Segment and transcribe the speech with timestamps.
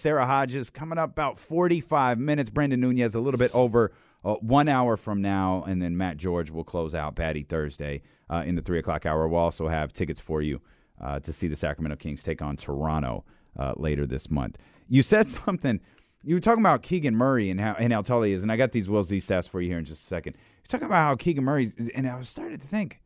[0.00, 2.50] Sarah Hodges coming up about 45 minutes.
[2.50, 3.92] Brendan Nunez a little bit over
[4.24, 5.64] uh, one hour from now.
[5.66, 9.28] And then Matt George will close out Patty Thursday uh, in the 3 o'clock hour.
[9.28, 10.60] We'll also have tickets for you
[11.00, 13.24] uh, to see the Sacramento Kings take on Toronto
[13.58, 14.58] uh, later this month.
[14.88, 15.80] You said something.
[16.22, 18.56] You were talking about Keegan Murray and how and how tall he is, and I
[18.58, 20.36] got these Will Z stats for you here in just a second.
[20.36, 23.00] You're talking about how Keegan Murray, and I was starting to think,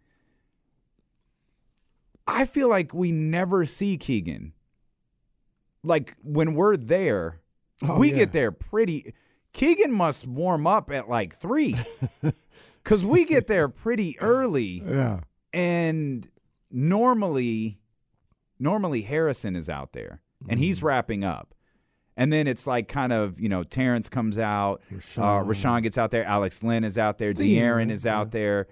[2.26, 4.52] I feel like we never see Keegan.
[5.84, 7.40] Like when we're there,
[7.82, 8.16] Oh, we yeah.
[8.16, 9.14] get there pretty.
[9.52, 11.76] Keegan must warm up at like three,
[12.82, 15.20] because we get there pretty early, Yeah.
[15.52, 16.28] and
[16.70, 17.78] normally,
[18.58, 20.86] normally Harrison is out there and he's Mm-hmm.
[20.86, 21.54] wrapping up.
[22.16, 25.46] And then it's like kind of, you know, Terrence comes out, uh, Richaun.
[25.46, 28.68] Richaun gets out there, Alex Len is out there, De'Aaron, De'Aaron is out there,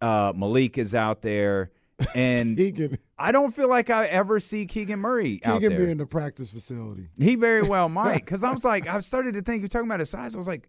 [0.00, 1.70] uh, Malik is out there.
[2.14, 5.86] And Keegan, I don't feel like I ever see Keegan Murray out Keegan there.
[5.86, 7.08] be in the practice facility.
[7.18, 10.00] He very well might, because I was like, I started to think you're talking about
[10.00, 10.34] his size.
[10.34, 10.68] I was like,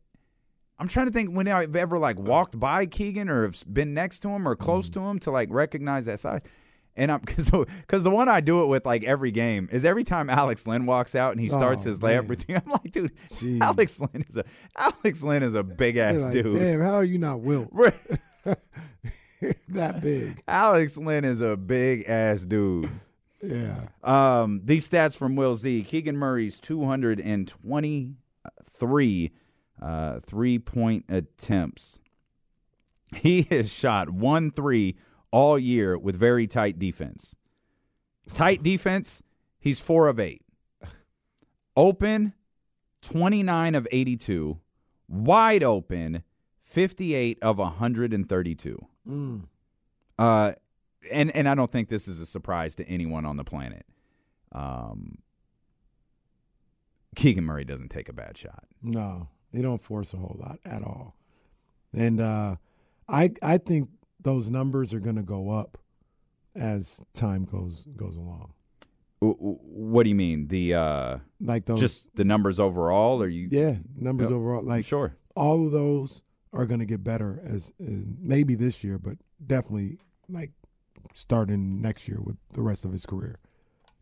[0.80, 4.20] I'm trying to think when I've ever like walked by Keegan or have been next
[4.20, 4.60] to him or Mm.
[4.60, 6.42] close to him to like recognize that size.
[6.96, 10.04] And I'm because because the one I do it with like every game is every
[10.04, 12.28] time Alex Len walks out and he starts Oh, his layup man.
[12.28, 12.62] routine.
[12.66, 13.60] I'm like, dude, Jeez.
[13.62, 14.46] Alex Len is a
[14.78, 16.58] Alex Len is a big ass like, dude.
[16.58, 17.70] Damn, how are you not Wilt?
[19.70, 20.44] that big.
[20.48, 22.90] Alex Len is a big ass dude.
[23.42, 23.88] Yeah.
[24.04, 25.84] Um, these stats from Will Z.
[25.84, 29.32] Keegan Murray's 223
[29.82, 32.00] uh, three point attempts.
[33.16, 34.98] He has shot one three
[35.32, 37.36] all year with very tight defense.
[38.34, 39.24] Tight defense,
[39.60, 40.42] he's four of eight.
[41.76, 42.34] Open,
[43.04, 44.60] 29 of 82.
[45.08, 46.24] Wide open,
[46.78, 48.86] 58 of 132.
[49.10, 49.46] Mm.
[50.20, 50.52] Uh,
[51.12, 53.84] and and I don't think this is a surprise to anyone on the planet.
[54.52, 55.18] Um,
[57.16, 58.66] Keegan Murray doesn't take a bad shot.
[58.84, 61.16] No, he don't force a whole lot at all.
[61.94, 62.58] And uh,
[63.10, 63.90] I I think
[64.22, 65.80] those numbers are going to go up
[66.56, 68.54] as time goes goes along.
[69.20, 70.48] What do you mean?
[70.48, 73.20] The uh, Like those, just the numbers overall?
[73.20, 73.48] Or you?
[73.50, 74.36] yeah, numbers Yep.
[74.38, 74.64] overall.
[74.64, 75.16] Like sure.
[75.36, 76.22] all of those
[76.54, 77.86] are going to get better as uh,
[78.20, 79.98] maybe this year, but definitely
[80.30, 80.52] like
[81.14, 83.40] starting next year with the rest of his career.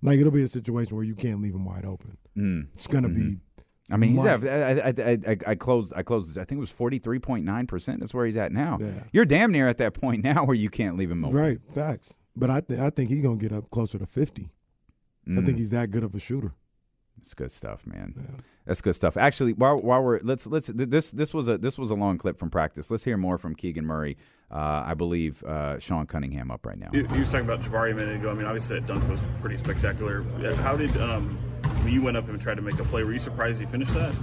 [0.01, 2.17] Like it'll be a situation where you can't leave him wide open.
[2.37, 2.67] Mm.
[2.73, 3.15] It's going to Mhm.
[3.15, 3.37] be
[3.91, 5.93] I mean, he's at, I, I, I, I closed.
[5.95, 6.39] I closed.
[6.39, 7.99] I think it was forty three point nine percent.
[7.99, 8.79] That's where he's at now.
[8.81, 9.03] Yeah.
[9.13, 11.37] You're damn near at that point now where you can't leave him open.
[11.37, 12.15] right facts.
[12.35, 14.47] But I think I think he's going to get up closer to fifty.
[15.27, 15.45] I Mm.
[15.45, 16.53] think he's that good of a shooter.
[17.19, 18.13] It's good stuff, man.
[18.17, 18.41] Yeah.
[18.65, 19.17] That's good stuff.
[19.17, 22.37] Actually, while while we're let's let's this this was a this was a long clip
[22.37, 22.91] from practice.
[22.91, 24.17] Let's hear more from Keegan Murray.
[24.51, 26.89] Uh, I believe uh, Sean Cunningham up right now.
[26.93, 28.29] You, you was talking about Jabari a minute ago.
[28.29, 30.23] I mean, obviously that dunk was pretty spectacular.
[30.39, 31.37] Yeah, How did um,
[31.83, 33.03] when you went up and tried to make a play?
[33.03, 34.13] Were you surprised he finished that?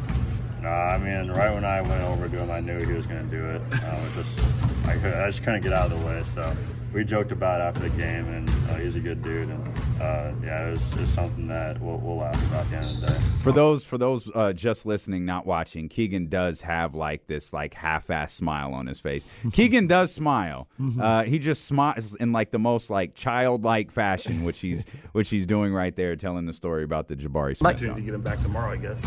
[0.60, 3.28] Nah, I mean, right when I went over to him, I knew he was going
[3.28, 3.60] to do it.
[3.60, 4.38] Um, it just,
[4.86, 6.22] I, could, I just couldn't get out of the way.
[6.34, 6.56] So
[6.92, 9.48] we joked about it after the game, and uh, he's a good dude.
[9.48, 12.76] And uh, yeah, it was, it was something that we'll, we'll laugh about at the
[12.76, 13.20] end of the day.
[13.40, 17.74] For those for those uh, just listening, not watching, Keegan does have like this like
[17.74, 19.26] half-ass smile on his face.
[19.52, 20.68] Keegan does smile.
[21.00, 25.46] Uh, he just smiles in like the most like childlike fashion, which he's which he's
[25.46, 27.70] doing right there, telling the story about the Jabari Smith.
[27.74, 29.06] Opportunity to get him back tomorrow, I guess.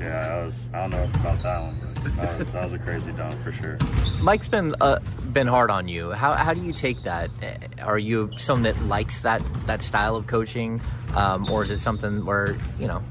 [0.00, 2.78] Yeah, that was, I don't know about that one, but that was, that was a
[2.78, 3.78] crazy dunk for sure.
[4.20, 4.98] Mike's been uh,
[5.32, 6.10] been hard on you.
[6.12, 7.30] How how do you take that?
[7.42, 10.80] Uh, Are you someone that likes that that style of coaching,
[11.16, 13.02] um, or is it something where you know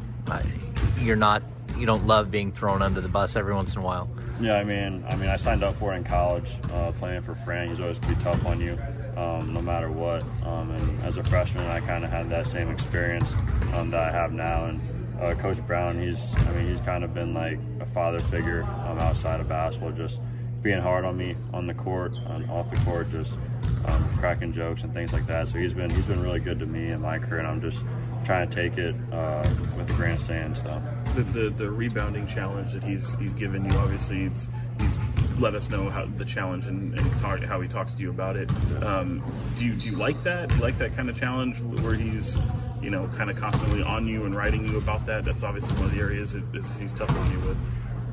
[0.99, 1.43] you're not
[1.77, 4.09] you don't love being thrown under the bus every once in a while?
[4.39, 7.35] Yeah, I mean, I mean, I signed up for it in college, uh, playing for
[7.35, 7.69] Fran.
[7.69, 8.77] He's always be tough on you,
[9.15, 10.23] um, no matter what.
[10.43, 13.31] Um, and as a freshman, I kind of had that same experience
[13.73, 14.81] um, that I have now, and
[15.21, 18.99] uh, Coach Brown, he's I mean he's kind of been like a father figure um,
[18.99, 20.19] outside of basketball, just
[20.61, 23.37] being hard on me on the court, and off the court, just
[23.85, 25.47] um, cracking jokes and things like that.
[25.47, 27.83] So he's been he's been really good to me in my career, and I'm just
[28.23, 29.43] trying to take it uh,
[29.77, 30.57] with a grain of sand.
[30.57, 30.81] So
[31.15, 34.49] The, the the rebounding challenge that he's he's given you, obviously, it's,
[34.79, 34.99] he's
[35.39, 38.35] let us know how the challenge and, and talk, how he talks to you about
[38.37, 38.51] it.
[38.83, 39.23] Um,
[39.55, 40.49] do you do you like that?
[40.49, 42.39] Do you like that kind of challenge where he's
[42.81, 45.25] you know kind of constantly on you and writing you about that?
[45.25, 47.57] That's obviously one of the areas that he's tough on you with.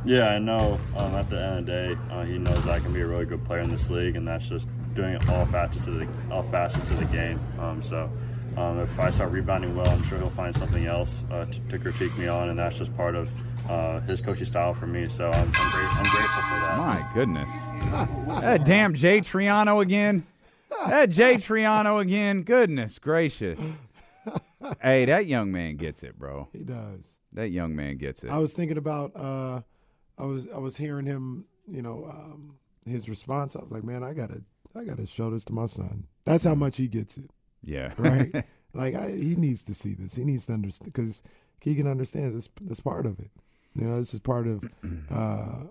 [0.04, 0.78] Yeah, I know.
[0.96, 3.26] Um, at the end of the day, uh, he knows I can be a really
[3.26, 6.42] good player in this league, and that's just doing it all facets of the all
[6.44, 7.40] facets of the game.
[7.58, 8.10] Um, so,
[8.56, 11.78] um, if I start rebounding well, I'm sure he'll find something else uh, to, to
[11.78, 13.28] critique me on, and that's just part of
[13.68, 15.08] uh, his coaching style for me.
[15.08, 16.78] So I'm, I'm, great, I'm grateful for that.
[16.78, 18.40] My goodness.
[18.42, 20.26] that damn Jay Triano again.
[20.86, 22.42] That Jay Triano again.
[22.42, 23.60] Goodness gracious.
[24.82, 26.48] hey, that young man gets it, bro.
[26.52, 27.04] He does.
[27.32, 28.30] That young man gets it.
[28.30, 29.12] I was thinking about.
[29.14, 29.60] Uh,
[30.18, 31.46] I was I was hearing him.
[31.70, 32.56] You know, um,
[32.86, 33.54] his response.
[33.54, 34.42] I was like, man, I gotta
[34.74, 36.06] I gotta show this to my son.
[36.24, 37.30] That's how much he gets it.
[37.62, 37.92] yeah.
[37.98, 38.44] right?
[38.74, 40.16] like I, he needs to see this.
[40.16, 41.22] He needs to understand because
[41.60, 42.48] Keegan understands this.
[42.60, 43.30] This part of it.
[43.74, 44.64] You know, this is part of
[45.10, 45.64] uh,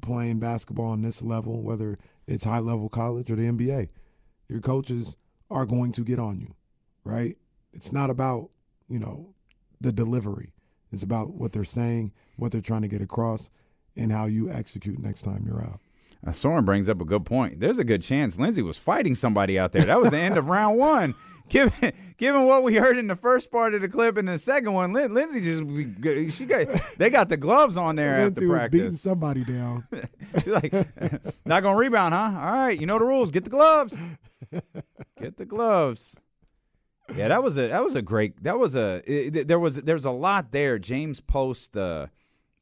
[0.00, 3.88] playing basketball on this level, whether it's high level college or the NBA.
[4.48, 5.16] Your coaches
[5.50, 6.54] are going to get on you,
[7.04, 7.36] right?
[7.72, 8.50] It's not about
[8.88, 9.34] you know
[9.80, 10.52] the delivery.
[10.92, 13.50] It's about what they're saying, what they're trying to get across,
[13.96, 15.80] and how you execute next time you're out.
[16.26, 17.58] Uh, Soren brings up a good point.
[17.60, 19.84] There's a good chance Lindsey was fighting somebody out there.
[19.84, 21.14] That was the end of round one.
[21.48, 24.72] Given, given what we heard in the first part of the clip and the second
[24.72, 26.66] one, Lin- Lindsey just she got
[26.96, 29.00] they got the gloves on there Lindsey after was beating practice.
[29.02, 29.86] somebody down.
[30.46, 30.72] Like,
[31.44, 32.40] not gonna rebound, huh?
[32.40, 33.30] All right, you know the rules.
[33.32, 33.98] Get the gloves.
[35.20, 36.16] Get the gloves.
[37.14, 40.06] Yeah, that was a that was a great that was a it, there was there's
[40.06, 40.78] a lot there.
[40.78, 42.08] James Post the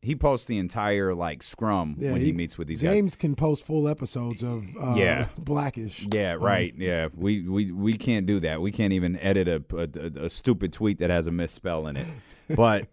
[0.02, 2.92] he posts the entire like scrum Yeah, when he, meets with these guys.
[2.92, 5.28] James can post full episodes of uh, Yeah.
[5.38, 6.06] Blackish.
[6.12, 6.74] Yeah, Um, right.
[6.76, 8.60] Yeah, we, we we can't do that.
[8.62, 12.06] We can't even edit a a, a stupid tweet that has a misspell in it.
[12.56, 12.88] But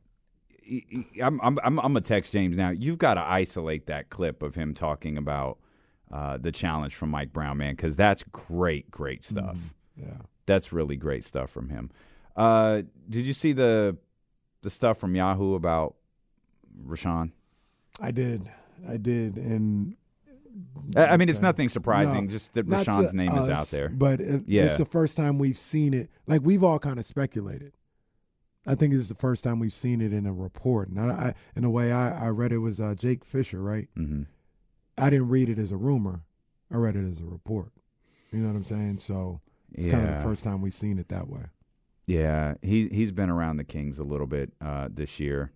[0.61, 2.69] he- he- I'm I'm I'm, gonna text James now.
[2.69, 5.57] You've got to isolate that clip of him talking about
[6.11, 9.57] uh, the challenge from Mike Brown, man, because that's great, great stuff.
[9.95, 10.17] Yeah.
[10.45, 11.89] That's really great stuff from him.
[12.35, 13.97] Uh, did you see the
[14.61, 15.95] the stuff from Yahoo about
[16.85, 17.31] Richaun?
[17.99, 18.49] I did.
[18.87, 19.37] I did.
[19.37, 19.95] And
[20.95, 22.25] I I mean, it's nothing surprising.
[22.25, 23.89] No, just that Richaun's name is out there.
[23.89, 24.63] But it, Yeah.
[24.65, 26.09] it's the first time we've seen it.
[26.27, 27.73] Like we've all kind of speculated.
[28.65, 30.89] I think it's the first time we've seen it in a report.
[30.89, 33.87] And I, I in a way I, I read it was uh, Jake Fisher, right?
[33.95, 34.23] hmm
[34.99, 36.21] I didn't read it as a rumor.
[36.71, 37.71] I read it as a report.
[38.31, 38.97] You know what I'm saying?
[38.97, 39.41] So
[39.73, 41.43] it's kind of the first time we've seen it that way.
[42.07, 45.51] Yeah, he he's been around the Kings a little bit uh, this year.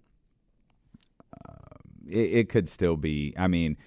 [2.08, 3.34] It, it could still be.
[3.38, 3.78] I mean,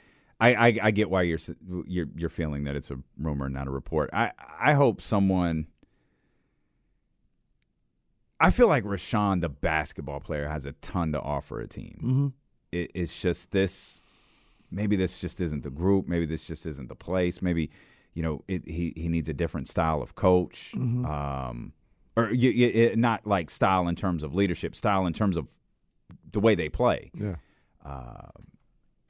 [0.40, 1.38] I, I, I get why you're
[1.87, 4.11] you're you're feeling that it's a rumor, not a report.
[4.12, 5.66] I I hope someone.
[8.40, 12.00] I feel like Richaun, the basketball player, has a ton to offer a team.
[12.02, 12.26] Mm-hmm.
[12.72, 14.00] It, it's just this.
[14.70, 16.08] Maybe this just isn't the group.
[16.08, 17.40] Maybe this just isn't the place.
[17.40, 17.70] Maybe,
[18.12, 20.72] you know, it, he he needs a different style of coach.
[20.75, 21.06] Mm-hmm.
[21.06, 21.72] Um,
[22.17, 25.50] or you, you, it, not like style in terms of leadership, style in terms of
[26.32, 27.37] the way they play, Yeah.
[27.84, 28.28] Uh,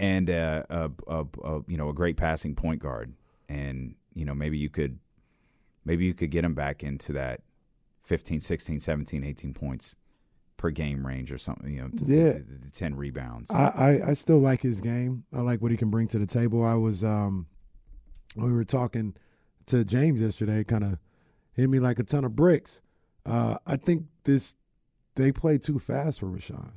[0.00, 0.66] and a,
[1.06, 3.12] a, a you know a great passing point guard,
[3.48, 4.98] and you know maybe you could
[5.84, 7.42] maybe you could get him back into that
[8.02, 9.96] 15, 16, 17, 18 points
[10.56, 11.72] per game range or something.
[11.72, 12.32] You know, t- t- Yeah.
[12.34, 13.50] t- t- ten rebounds.
[13.50, 15.24] I, I, I still like his game.
[15.32, 16.64] I like what he can bring to the table.
[16.64, 17.46] I was um
[18.36, 19.14] we were talking
[19.66, 20.98] to James yesterday, kind of
[21.52, 22.82] hit me like a ton of bricks.
[23.24, 24.56] Uh, I think this
[25.14, 26.72] they play too fast for Richaun.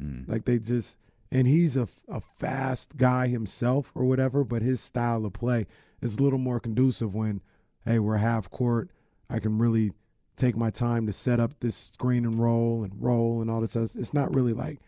[0.00, 0.28] Mm.
[0.28, 0.96] Like they just
[1.32, 5.66] and he's a, a fast guy himself or whatever, but his style of play
[6.00, 7.40] is a little more conducive when,
[7.84, 8.90] hey, we're half court.
[9.28, 9.92] I can really
[10.36, 13.76] take my time to set up this screen and roll and roll and all this.
[13.76, 14.80] It's not really like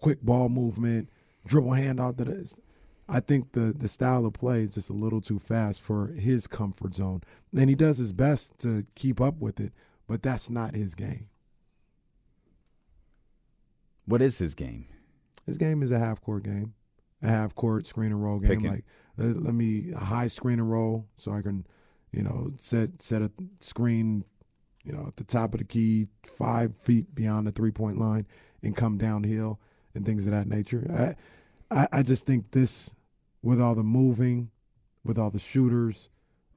[0.00, 1.08] quick ball movement,
[1.46, 2.18] dribble handout.
[2.18, 2.60] That is,
[3.08, 6.46] I think the the style of play is just a little too fast for his
[6.46, 7.22] comfort zone,
[7.56, 9.72] and he does his best to keep up with it,
[10.06, 11.28] but that's not his game.
[14.08, 14.86] What is his game?
[15.44, 16.74] His game is a half court game,
[17.22, 18.50] a half court screen and roll game.
[18.50, 18.70] Picking.
[18.70, 18.84] Like
[19.18, 21.66] let, let me a high screen and roll so I can,
[22.10, 24.24] you know, set set a screen,
[24.82, 28.26] you know, at the top of the key, five feet beyond the three point line,
[28.62, 29.60] and come downhill
[29.94, 31.16] and things of that nature.
[31.70, 32.94] I, I, I just think this,
[33.42, 34.50] with all the moving,
[35.04, 36.08] with all the shooters,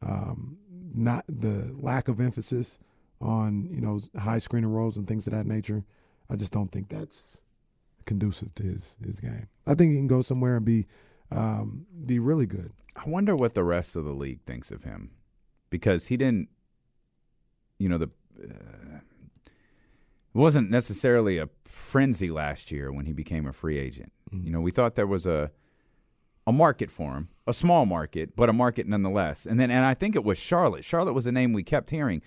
[0.01, 0.57] um,
[0.93, 2.79] not the lack of emphasis
[3.19, 5.83] on you know high screen and rolls and things of that nature.
[6.29, 7.40] I just don't think that's
[8.05, 9.47] conducive to his his game.
[9.65, 10.87] I think he can go somewhere and be
[11.31, 12.71] um, be really good.
[12.95, 15.11] I wonder what the rest of the league thinks of him
[15.69, 16.49] because he didn't,
[17.79, 18.09] you know, the
[18.41, 18.99] uh,
[20.33, 24.11] it wasn't necessarily a frenzy last year when he became a free agent.
[24.31, 24.45] Mm-hmm.
[24.45, 25.51] You know, we thought there was a
[26.47, 29.45] a market for him, a small market, but a market nonetheless.
[29.45, 30.83] And then, and I think it was Charlotte.
[30.83, 32.21] Charlotte was a name we kept hearing,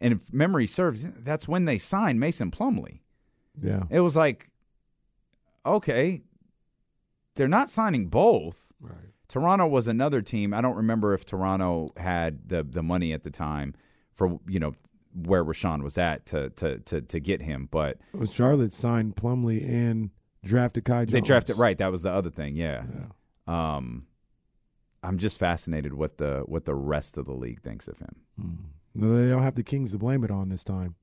[0.00, 3.00] and if memory serves, that's when they signed Mason Plumlee.
[3.62, 4.49] Yeah, It was like,
[5.64, 6.22] okay,
[7.36, 8.72] they're not signing both.
[8.80, 8.96] right.
[9.28, 10.52] Toronto was another team.
[10.52, 13.74] I don't remember if Toronto had the the money at the time
[14.12, 14.74] for you know
[15.14, 19.64] where Richaun was at to to to, to get him, but Well, Charlotte signed Plumlee
[19.68, 20.10] and
[20.44, 21.12] drafted Kai Jones.
[21.12, 21.78] they drafted right.
[21.78, 22.56] That was the other thing.
[22.56, 22.82] Yeah.
[22.92, 23.76] Yeah.
[23.76, 24.06] Um,
[25.02, 28.16] I'm just fascinated what the what the rest of the league thinks of him.
[28.94, 30.96] No, they don't have the Kings to blame it on this time.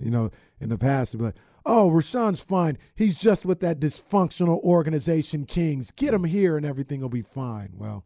[0.00, 0.30] You know,
[0.60, 2.78] in the past, like, "Oh, Richaun's fine.
[2.94, 5.90] He's just with that dysfunctional organization, Kings.
[5.90, 8.04] Get him here, and everything will be fine." Well,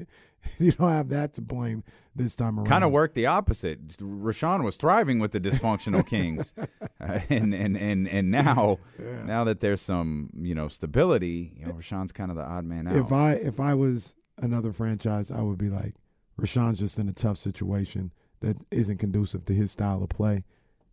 [0.58, 1.84] you don't have that to blame
[2.14, 2.66] this time around.
[2.66, 3.88] Kind of worked the opposite.
[3.98, 6.66] Richaun was thriving with the dysfunctional Kings, uh,
[7.30, 8.78] and and and and now
[9.24, 12.88] now that there's some you know stability, you know Richaun's kind of the odd man
[12.88, 12.96] out.
[12.96, 15.94] If I if I was another franchise, I would be like,
[16.40, 20.44] Rashawn's just in a tough situation that isn't conducive to his style of play.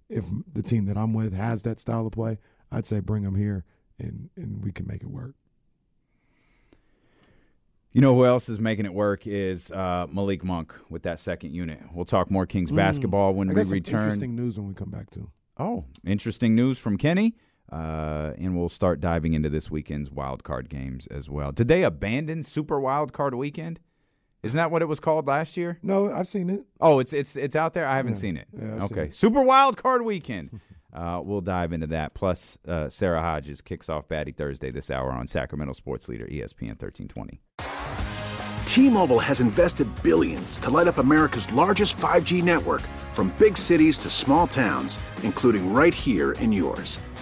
[0.09, 2.39] If the team that I'm with has that style of play,
[2.71, 3.63] I'd say bring them here
[3.99, 5.35] and and we can make it work.
[7.91, 11.53] You know who else is making it work is uh, Malik Monk with that second
[11.53, 11.79] unit.
[11.93, 13.51] We'll talk more Kings basketball when Mm.
[13.51, 14.01] I we return.
[14.03, 15.31] Interesting news when we come back too.
[15.57, 17.35] Oh, interesting news from Kenny.
[17.71, 21.51] Uh, and we'll start diving into this weekend's wild card games as well.
[21.51, 23.79] Did they abandon Super Wild Card Weekend?
[24.41, 25.79] Isn't that what it was called last year?
[25.83, 26.61] No, I've seen it.
[26.79, 27.85] Oh, it's it's it's out there.
[27.85, 28.19] I haven't Yeah.
[28.19, 28.47] seen it.
[28.57, 29.15] Yeah, I've seen okay, it.
[29.15, 30.59] Super Wild Card Weekend.
[30.91, 32.15] Uh, we'll dive into that.
[32.15, 36.81] Plus, uh, Sarah Hodges kicks off Batty Thursday this hour on Sacramento Sports Leader ESPN
[36.81, 37.39] 1320.
[38.65, 42.81] T-Mobile has invested billions to light up America's largest 5G network
[43.13, 46.99] from big cities to small towns, including right here in yours.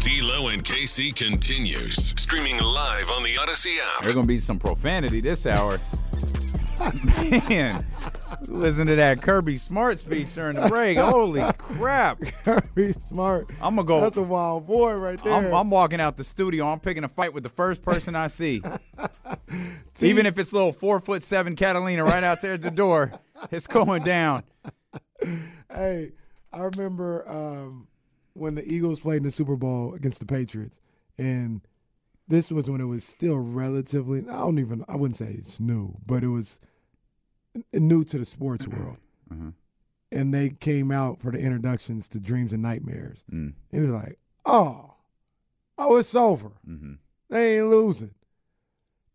[0.00, 4.02] D'Lo and KC continues streaming live on the Odyssey app.
[4.02, 5.76] There's gonna be some profanity this hour.
[7.48, 7.84] Man,
[8.48, 10.96] listen to that Kirby Smart speech during the break.
[10.96, 12.20] Holy crap!
[12.44, 13.50] Kirby Smart.
[13.60, 14.00] I'm gonna go.
[14.00, 15.34] That's a wild boy right there.
[15.34, 16.66] I'm, I'm walking out the studio.
[16.66, 18.62] I'm picking a fight with the first person I see.
[20.00, 23.12] Even if it's little four foot seven Catalina right out there at the door,
[23.50, 24.44] it's going down.
[25.72, 26.12] hey,
[26.52, 27.88] I remember um,
[28.34, 30.80] when the Eagles played in the Super Bowl against the Patriots,
[31.18, 31.60] and
[32.28, 34.20] this was when it was still relatively.
[34.28, 34.84] I don't even.
[34.88, 36.60] I wouldn't say it's new, but it was
[37.72, 38.96] new to the sports world.
[40.12, 43.22] And they came out for the introductions to Dreams and Nightmares.
[43.32, 43.52] Mm.
[43.70, 44.94] It was like, oh,
[45.78, 46.50] oh, it's over.
[46.68, 46.94] Mm-hmm.
[47.28, 48.10] They ain't losing.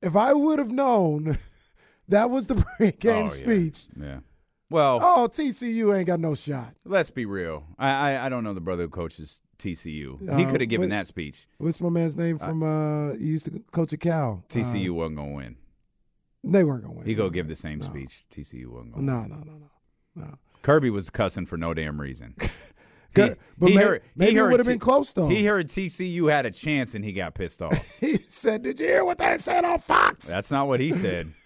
[0.01, 1.37] If I would have known
[2.07, 3.27] that was the pregame Oh, yeah.
[3.27, 4.19] speech, Yeah.
[4.69, 6.73] Well, oh, TCU ain't got no shot.
[6.85, 7.65] let's be real.
[7.77, 10.19] I, I I don't know the brother who coaches TCU.
[10.37, 10.95] he Uh, could have given wait.
[10.97, 11.47] that speech.
[11.59, 12.63] What's my man's name from?
[12.63, 14.43] Uh, he used to coach at Cal.
[14.49, 15.55] TCU Uh, wasn't gonna win.
[16.43, 17.05] they weren't gonna win.
[17.05, 17.85] He go give the same No.
[17.85, 18.25] speech.
[18.31, 19.03] TCU wasn't gonna.
[19.05, 19.69] No, no, no, no,
[20.15, 20.37] no.
[20.63, 22.35] Kirby was cussing for no damn reason.
[23.13, 23.37] Good.
[23.57, 25.29] But he may- heard, maybe he it would've T- been close, though.
[25.29, 27.97] He heard TCU had a chance and he got pissed off.
[28.01, 31.27] he said, "Did you hear what they said on Fox?" That's not what he said.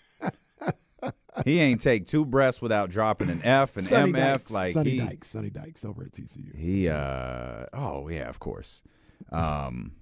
[1.46, 4.16] he ain't take two breaths without dropping an F and Sonny MF.
[4.16, 6.56] Dykes, Like Sonny he, Dykes, Sonny Dykes over at TCU.
[6.56, 8.84] he, uh, oh yeah, of course.
[9.32, 9.94] Um,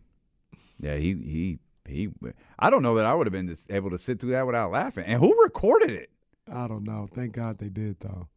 [0.80, 2.10] yeah, he, he, he.
[2.60, 5.06] I don't know that I would have been able to sit through that without laughing.
[5.06, 6.10] And who recorded it?
[6.51, 7.08] I don't know.
[7.13, 8.27] Thank God they did though.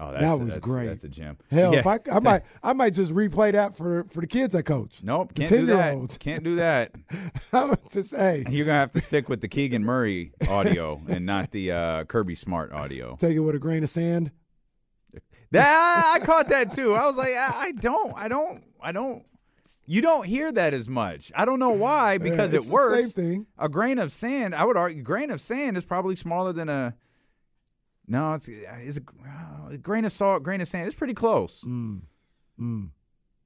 [0.00, 0.86] Oh, that's that was that's- great.
[0.86, 1.36] That's a gem.
[1.50, 1.80] Hell, Yeah.
[1.80, 5.00] if I, I might, I might just replay that for for the kids I coach.
[5.02, 5.72] Nope, can't do that.
[5.92, 6.18] 10-year-olds.
[6.18, 6.92] Can't do that.
[7.52, 11.26] I would just hey, You're gonna have to stick with the Keegan Murray audio and
[11.26, 13.16] not the uh, Kirby Smart audio.
[13.18, 14.30] take it with a grain of sand.
[15.50, 16.94] That I caught that too.
[16.94, 19.24] I was like, I, I don't, I don't, I don't.
[19.86, 21.32] You don't hear that as much.
[21.34, 23.00] I don't know why because it's it works.
[23.00, 23.46] same thing.
[23.58, 24.54] A grain of sand.
[24.54, 26.94] I would argue, grain of sand is probably smaller than a.
[28.08, 30.86] No, it's is a, uh, a grain of salt, grain of sand.
[30.86, 31.62] It's pretty close.
[31.66, 32.00] Mm.
[32.60, 32.88] Mm.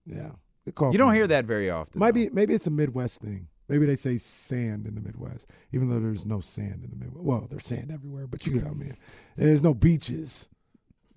[0.07, 0.31] Yeah.
[0.64, 1.99] Good call You don't hear that very often.
[1.99, 3.49] Might be maybe it's a Midwest thing.
[3.69, 7.25] Maybe they say sand in the Midwest, even though there's no sand in the Midwest.
[7.25, 8.97] Well, there's sand everywhere, but you get what I mean.
[9.37, 10.49] There's no beaches.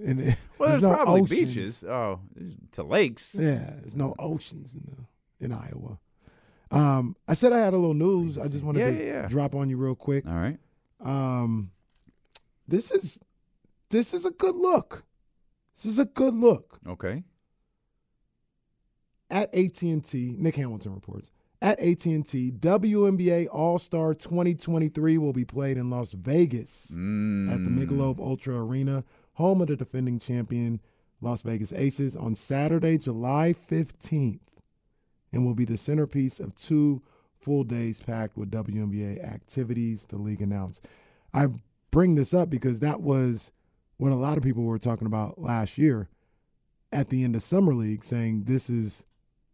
[0.04, 1.40] And it- Well, there's, no probably oceans.
[1.54, 1.84] beaches.
[1.84, 2.20] Oh,
[2.74, 3.36] to lakes.
[3.38, 6.00] Yeah, there's no oceans in the in Iowa.
[6.72, 8.38] Um, I said I had a little news.
[8.40, 9.28] I just wanted Yeah, to yeah, yeah.
[9.28, 10.26] drop on you real quick.
[10.26, 10.58] All right.
[11.02, 11.72] Um,
[12.68, 13.20] this is
[13.90, 15.04] this is a good look.
[15.76, 16.80] This is a good look.
[16.88, 17.24] Okay.
[19.30, 21.32] At AT and T, Nick Hamilton reports.
[21.62, 26.96] At AT and T, WNBA All Star 2023 will be played in Las Vegas at
[26.96, 27.78] the Mm.
[27.88, 30.80] Michelob Ultra Arena, home of the defending champion
[31.22, 34.42] Las Vegas Aces, on Saturday, July 15th,
[35.32, 37.02] and will be the centerpiece of two
[37.40, 40.06] full days packed with WNBA activities.
[40.08, 40.86] The league announced.
[41.34, 41.48] I
[41.90, 43.52] bring this up because that was
[43.98, 46.10] what a lot of people were talking about last year
[46.92, 49.06] at the end of summer league, saying this is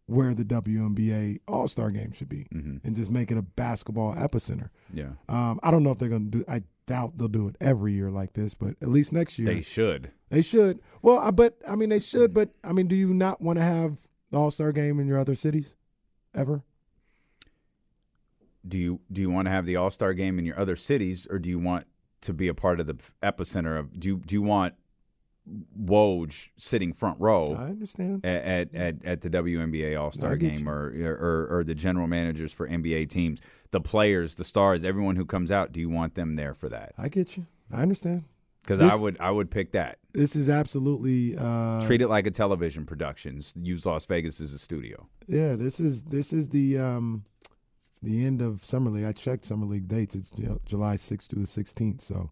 [0.06, 2.80] where the WNBA All Star game should be, Mhm.
[2.84, 4.68] and just make it a basketball epicenter.
[4.92, 5.12] Yeah.
[5.28, 6.44] Um, I don't know if they're going to do.
[6.48, 9.62] I doubt they'll do it every year like this, but at least next year They
[9.62, 10.10] should.
[10.28, 10.80] they should.
[11.00, 12.34] Well, I, but I mean they should.
[12.34, 15.18] But I mean, do you not want to have the All Star game in your
[15.18, 15.76] other cities
[16.34, 16.62] ever?
[18.66, 21.26] do you do you want to have the All Star game in your other cities,
[21.30, 21.86] or do you want
[22.22, 23.98] to be a part of the epicenter of?
[23.98, 24.74] Do you, do you want
[25.80, 28.24] Woj sitting front row I understand.
[28.24, 32.52] at at, at, at the WNBA All Star game, or, or or the general managers
[32.52, 33.40] for NBA teams,
[33.72, 35.72] the players, the stars, everyone who comes out?
[35.72, 36.92] Do you want them there for that?
[36.96, 37.46] I get you.
[37.72, 38.24] I understand.
[38.62, 39.98] Because I would I would pick that.
[40.12, 43.40] This is absolutely uh, Treat it like a television production.
[43.60, 45.08] Use Las Vegas as a studio.
[45.26, 47.24] Yeah, this is this is the um
[48.02, 49.04] the end of summer league.
[49.04, 50.14] I checked summer league dates.
[50.14, 52.00] It's Ju- July sixth through the sixteenth.
[52.00, 52.30] So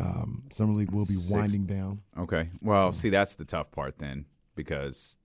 [0.00, 1.32] um, summer league will be Sixth.
[1.32, 2.00] winding down.
[2.18, 2.48] Okay.
[2.62, 5.18] Well, see, that's the tough part then, because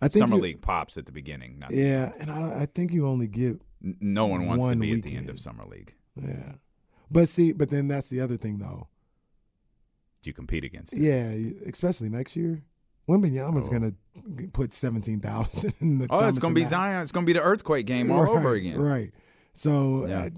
[0.00, 1.58] I think summer you- league pops at the beginning.
[1.58, 4.68] Not the Yeah, and I, I think you only get N- No one wants to
[4.68, 5.30] One be at the end weekend.
[5.30, 5.92] of summer league.
[6.20, 6.52] yeah,
[7.10, 8.88] but see, but then that's the other thing though.
[10.22, 11.00] Do you compete against it?
[11.00, 11.30] Yeah,
[11.68, 12.62] especially next year.
[13.08, 13.70] Wembenyama's Oh.
[13.72, 13.92] gonna
[14.52, 16.06] put seventeen thousand in the.
[16.10, 17.02] Oh, it's going to be Zion.
[17.02, 18.80] It's going to be the earthquake game all Right, over again.
[18.80, 19.12] Right.
[19.54, 20.28] So Yeah.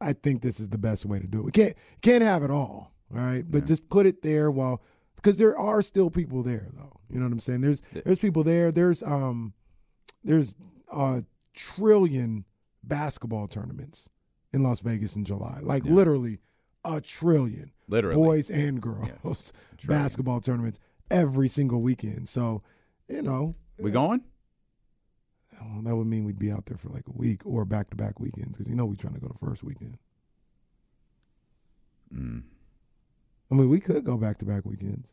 [0.00, 1.44] I, I think this is the best way to do it.
[1.44, 2.92] We can't can't have it all.
[3.14, 3.66] All right, but Yeah.
[3.66, 4.82] just put it there while
[5.16, 6.98] because there are still people there though.
[7.10, 7.60] You know what I'm saying?
[7.60, 8.72] There's there's people there.
[8.72, 9.52] There's um
[10.24, 10.54] there's
[10.92, 12.44] a trillion
[12.82, 14.08] basketball tournaments
[14.52, 15.58] in Las Vegas in July.
[15.62, 15.92] Like Yeah.
[15.92, 16.38] literally
[16.84, 17.72] a trillion.
[17.88, 18.16] Literally.
[18.16, 19.52] Boys and girls Yes,
[19.86, 20.78] basketball tournaments
[21.10, 22.28] every single weekend.
[22.28, 22.62] So,
[23.08, 24.22] you know, We going?
[25.60, 27.96] well, that would mean we'd be out there for like a week or back to
[27.96, 29.98] back weekends because you know we're trying to go the first weekend.
[32.14, 32.42] Mm,
[33.50, 35.12] I mean, we could go back to back weekends.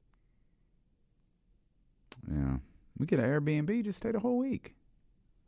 [2.31, 2.57] yeah.
[2.97, 3.83] We get an Airbnb.
[3.83, 4.73] Just stay the whole week.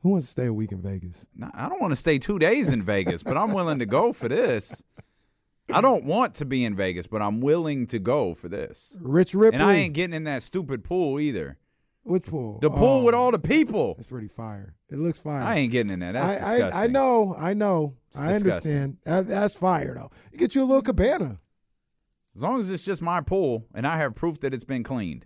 [0.01, 1.25] Who wants to stay a week in Vegas?
[1.53, 4.29] I don't want to stay two days in Vegas, but I'm willing to go for
[4.29, 4.83] this.
[5.71, 8.97] I don't want to be in Vegas, but I'm willing to go for this.
[9.01, 9.55] Rich Ripley.
[9.59, 11.57] And I ain't getting in that stupid pool either.
[12.03, 12.59] Which pool?
[12.61, 13.93] The pool Oh, with all the people.
[13.95, 14.73] That's pretty fire.
[14.89, 15.41] It looks fire.
[15.41, 16.13] I ain't getting in that.
[16.13, 16.79] That's I, disgusting.
[16.79, 17.35] I, I know.
[17.37, 17.95] I know.
[18.09, 18.71] It's I disgusting.
[18.71, 18.97] understand.
[19.03, 20.11] That, that's fire though.
[20.31, 21.37] You get you a little cabana.
[22.35, 25.25] As long as it's just my pool and I have proof that it's been cleaned.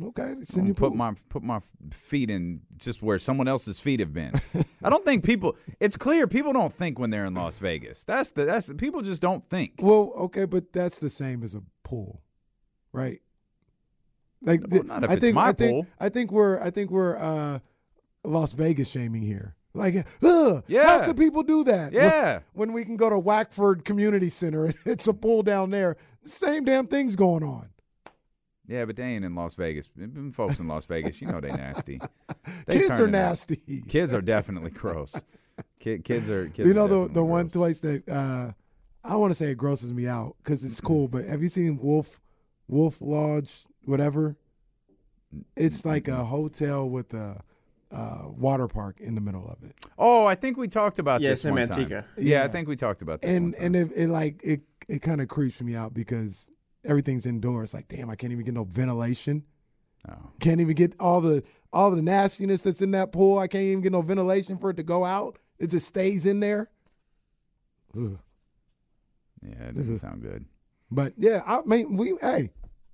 [0.00, 1.60] Okay, I'm send you put my put my
[1.92, 4.32] feet in just where someone else's feet have been.
[4.84, 5.56] I don't think people.
[5.80, 8.04] It's clear people don't think when they're in Las Vegas.
[8.04, 9.74] That's the that's people just don't think.
[9.80, 12.22] Well, okay, but that's the same as a pool,
[12.92, 13.20] right?
[14.42, 15.86] Like Well, not if I it's think my I think pool.
[15.98, 17.58] I think we're I think we're uh,
[18.24, 19.56] Las Vegas shaming here.
[19.74, 20.84] Like, ugh, Yeah.
[20.84, 21.92] how could people do that?
[21.92, 22.40] Yeah.
[22.52, 26.30] When, when we can go to Wackford Community Center it's a pool down there, the
[26.30, 27.68] same damn thing's going on.
[28.68, 29.88] Yeah, but they ain't in Las Vegas.
[29.96, 32.00] Them folks in Las Vegas, you know they nasty.
[32.66, 33.28] They Kids are turning up.
[33.30, 33.82] nasty.
[33.88, 35.14] Kids are definitely gross.
[35.80, 36.46] Kid, kids are.
[36.48, 38.52] Kids you are know the definitely the one place that uh,
[39.04, 41.48] I don't want to say it grosses me out because it's cool, but have you
[41.48, 42.20] seen Wolf
[42.68, 44.36] Wolf Lodge whatever?
[45.56, 47.42] It's like a hotel with a
[47.92, 51.30] uh, water park in the middle of it, Oh, I think we talked about Yeah,
[51.30, 51.86] this in one time.
[51.86, 52.04] Manteca.
[52.18, 53.30] Yeah, I think we talked about this.
[53.30, 56.50] and one and it, it like it it kind of creeps me out because
[56.88, 57.74] everything's indoors.
[57.74, 59.44] Like, damn, I can't even get no ventilation.
[60.08, 60.14] Oh.
[60.40, 63.38] Can't even get all the all the nastiness that's in that pool.
[63.38, 65.38] I can't even get no ventilation for it to go out.
[65.58, 66.70] It just stays in there.
[67.96, 68.18] Ugh.
[69.42, 70.44] yeah, it doesn't sound good.
[70.90, 72.50] But yeah, I mean, we hey,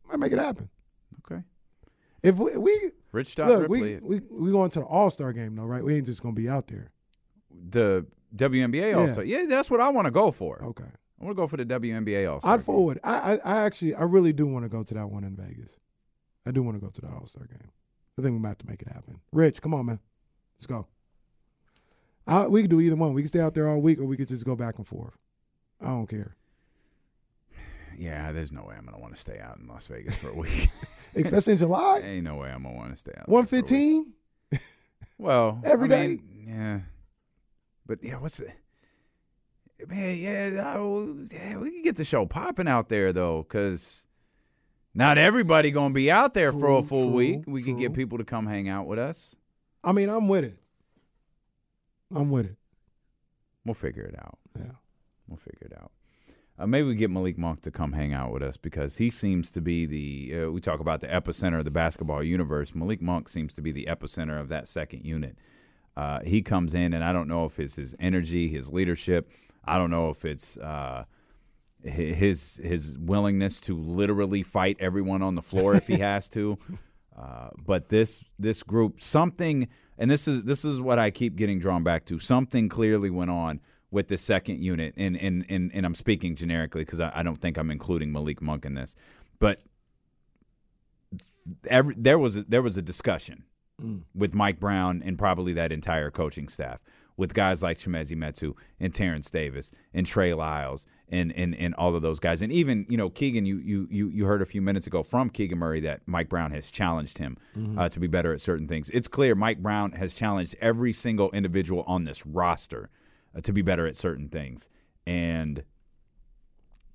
[0.09, 0.68] might make it happen.
[1.24, 1.42] Okay.
[2.22, 5.33] If we, we Rich Dot look, Ripley, we we we going to the All Star
[5.33, 5.85] game though, right?
[5.85, 6.90] We ain't just gonna be out there.
[7.70, 8.98] the WNBA Yeah.
[8.98, 9.20] also.
[9.20, 10.61] Yeah, that's what I want to go for.
[10.64, 10.90] Okay,
[11.24, 12.46] I want to go for the WNBA also.
[12.46, 13.00] I'd forward.
[13.02, 15.78] I, I I actually I really do want to go to that one in Vegas.
[16.44, 17.70] I do want to go to the All Star game.
[18.18, 19.20] I think we might have to make it happen.
[19.32, 20.00] Rich, come on, man,
[20.58, 20.87] let's go.
[22.26, 23.14] I, we could do either one.
[23.14, 25.16] We can stay out there all week, or we could just go back and forth.
[25.80, 26.37] I don't care.
[27.96, 30.34] Yeah, there's no way I'm gonna want to stay out in Las Vegas for a
[30.34, 30.68] week.
[31.14, 33.28] Especially in July, Ain't no way I'm gonna want to stay out.
[33.30, 33.66] one for a week.
[33.68, 34.12] fifteen.
[35.16, 36.06] Well, Every I day?
[36.08, 36.80] mean, yeah.
[37.87, 38.48] But yeah, what's the
[39.88, 40.16] man?
[40.16, 44.06] Yeah, oh, yeah, we can get the show popping out there though, because
[44.94, 47.42] not everybody gonna be out there for a full true, week.
[47.46, 49.34] We can get people to come hang out with us.
[49.82, 50.58] I mean, I'm with it.
[52.14, 52.56] I'm with it.
[53.64, 54.38] We'll figure it out.
[54.56, 54.72] Yeah.
[55.26, 55.90] We'll figure it out.
[56.56, 59.50] Uh, maybe we get Malik Monk to come hang out with us because he seems
[59.50, 60.44] to be the.
[60.44, 62.74] Uh, we talk about the epicenter of the basketball universe.
[62.74, 65.36] Malik Monk seems to be the epicenter of that second unit.
[65.96, 69.30] Uh, he comes in, and I don't know if it's his energy, his leadership.
[69.66, 71.05] I don't know if it's uh,
[71.83, 76.59] his his willingness to literally fight everyone on the floor if he has to.
[77.16, 81.59] Uh, but this this group something, and this is this is what I keep getting
[81.59, 82.18] drawn back to.
[82.18, 86.83] Something clearly went on with the second unit, and and and, and I'm speaking generically
[86.83, 88.96] because I, I don't think I'm including Malik Monk in this,
[89.38, 89.61] but
[91.68, 93.44] every, there was a, there was a discussion
[94.14, 96.81] with Mike Brown and probably that entire coaching staff
[97.16, 101.94] with guys like Chimezie Metu and Terrence Davis and Trey Lyles and, and and all
[101.94, 102.42] of those guys.
[102.42, 105.31] And even, you know, Keegan, you you you, you heard a few minutes ago from
[105.31, 107.37] Keegan Murray that Mike Brown has challenged him
[107.79, 108.90] uh, to be better at certain things.
[108.90, 112.90] It's clear Mike Brown has challenged every single individual on this roster
[113.37, 114.68] uh, to be better at certain things.
[115.07, 115.62] And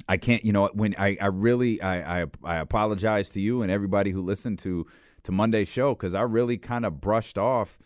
[0.08, 3.72] I can't, you know, when I, I really, I, I, I apologize to you and
[3.72, 4.88] everybody who listened to,
[5.24, 7.78] to Monday's show because I really kind of brushed off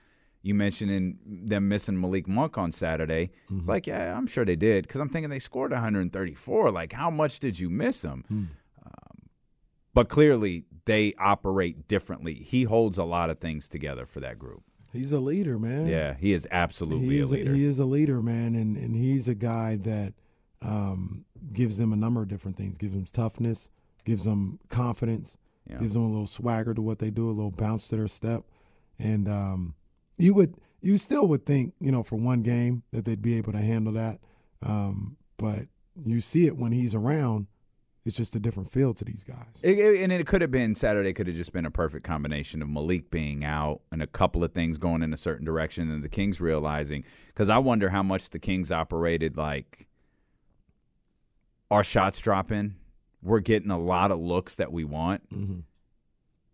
[0.43, 3.31] you mentioning them missing Malik Monk on Saturday.
[3.57, 6.69] It's like, yeah, I'm sure they did because I'm thinking they scored 134.
[6.69, 8.25] Like, how much did you miss them?
[8.29, 8.49] Um,
[9.93, 12.33] but clearly, they operate differently.
[12.35, 14.63] He holds a lot of things together for that group.
[14.91, 15.87] He's a leader, man.
[15.87, 17.53] Yeah, he is absolutely he a leader.
[17.55, 20.13] he is a leader, man, and and he's a guy that
[20.61, 22.77] um, gives them a number of different things.
[22.77, 23.69] Gives them toughness,
[24.05, 25.37] gives them confidence,
[25.69, 25.79] Yeah.
[25.79, 28.43] gives them a little swagger to what they do, a little bounce to their step,
[28.99, 29.75] and um,
[30.17, 33.51] you would you still would think you know for one game that they'd be able
[33.53, 34.19] to handle that,
[34.61, 35.67] um, but
[36.05, 37.47] you see it when he's around.
[38.05, 39.61] It's just a different feel to these guys.
[39.61, 41.13] It, it- and it could have been Saturday.
[41.13, 44.51] Could have just been a perfect combination of Malik being out and a couple of
[44.51, 47.05] things going in a certain direction, and the Kings realizing.
[47.27, 49.87] Because I wonder how much the Kings operated like
[51.71, 52.75] our shots dropping.
[53.21, 55.63] We're getting a lot of looks that we want.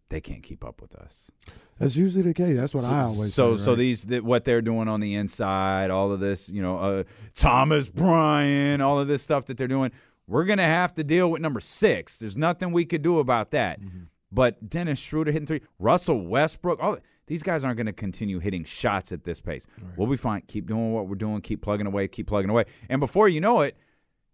[0.10, 1.32] They can't keep up with us.
[1.80, 2.56] That's usually the case.
[2.56, 5.90] That's what I always so say, so these th- what they're doing on the inside,
[5.90, 7.04] all of this, you know, uh,
[7.36, 9.92] Thomas Bryant, all of this stuff that they're doing.
[10.28, 12.18] We're gonna have to deal with number six.
[12.18, 13.82] There's nothing we could do about that.
[13.82, 14.04] Mm-hmm.
[14.32, 18.64] But Dennis Schroeder hitting three, Russell Westbrook, all these guys aren't going to continue hitting
[18.64, 19.68] shots at this pace.
[19.96, 20.42] We'll be fine.
[20.48, 21.42] Keep doing what we're doing.
[21.42, 22.08] Keep plugging away.
[22.08, 22.66] Keep plugging away.
[22.90, 23.78] And before you know it,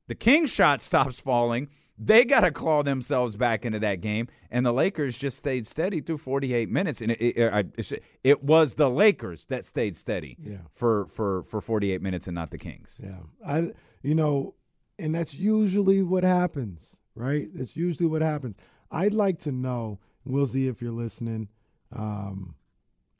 [0.08, 1.70] the Kings shot stops falling.
[1.98, 6.02] They got to claw themselves back into that game, and the Lakers just stayed steady
[6.02, 7.00] through 48 minutes.
[7.02, 10.58] And it, it, it was the Lakers that stayed steady Yeah.
[10.74, 13.00] for, for, for 48 minutes, and not the Kings.
[13.02, 13.20] Yeah.
[13.48, 14.56] I you know,
[15.00, 17.48] and that's usually what happens, right?
[17.54, 18.56] That's usually what happens.
[18.91, 21.48] I'd like to know, we'll see if you're listening.
[21.96, 22.56] Um,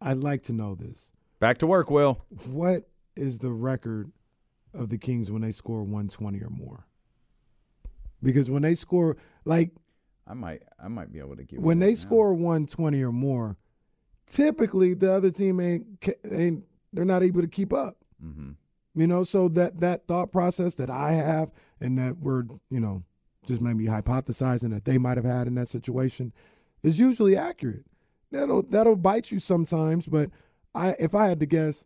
[0.02, 1.12] I'd like to know this.
[1.40, 2.26] Back to work, Will.
[2.46, 4.12] What is the record
[4.76, 6.86] of the Kings when they score 120 or more?
[8.22, 9.72] Because when they score like
[10.28, 11.60] I might I might be able to give.
[11.60, 12.00] when they now.
[12.00, 13.58] score 120 or more,
[14.28, 15.86] typically the other team ain't,
[16.32, 17.98] ain't they're not able to keep up.
[18.24, 18.52] Mm-hmm.
[18.96, 23.04] You know, so that that thought process that I have and that we're, you know,
[23.46, 26.34] just maybe hypothesizing that they might have had in that situation
[26.82, 27.86] is usually accurate.
[28.32, 30.30] That'll that'll bite you sometimes, but
[30.74, 31.84] I if I had to guess,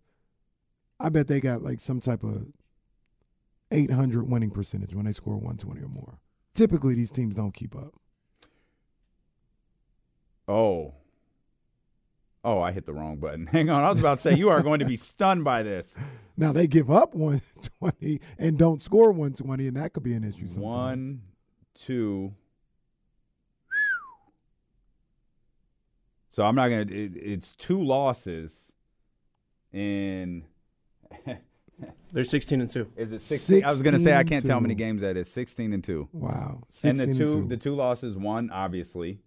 [1.00, 2.46] I bet they got like some type of
[3.72, 6.20] 800 winning percentage when they score 120 or more.
[6.54, 7.94] Typically, these teams don't keep up.
[10.48, 10.96] Oh.
[12.44, 13.48] Oh, I hit the wrong button.
[13.52, 13.84] Hang on.
[13.84, 15.94] I was about to say you are going to be stunned by this.
[16.40, 20.48] Now they give up 120 and don't score 120, and that could be an issue
[20.48, 20.64] sometimes.
[20.64, 21.22] One,
[21.76, 22.34] two.
[26.30, 26.86] So I'm not gonna.
[26.88, 28.54] It's two losses.
[29.74, 30.46] In
[32.12, 32.92] They're 16 and 2.
[32.98, 33.64] is it 16?
[33.64, 35.30] I was gonna say I can't tell how many games that is.
[35.32, 36.08] 16 and two.
[36.12, 36.64] Wow.
[36.84, 37.48] And the 16 two, two.
[37.48, 39.20] the two losses, one obviously.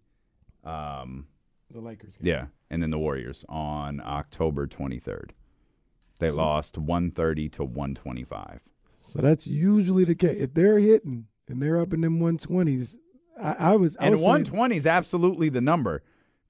[0.65, 1.27] Um,
[1.71, 2.17] the Lakers.
[2.17, 2.27] Game.
[2.27, 5.31] yeah, and then the Warriors on October 23rd.
[6.19, 8.61] They lost 130 to 125.
[9.01, 10.41] So that's usually the case.
[10.41, 12.97] If they're hitting and they're up in them 120s,
[13.41, 13.97] I, I was.
[13.99, 16.03] I And was saying- 120 is absolutely the number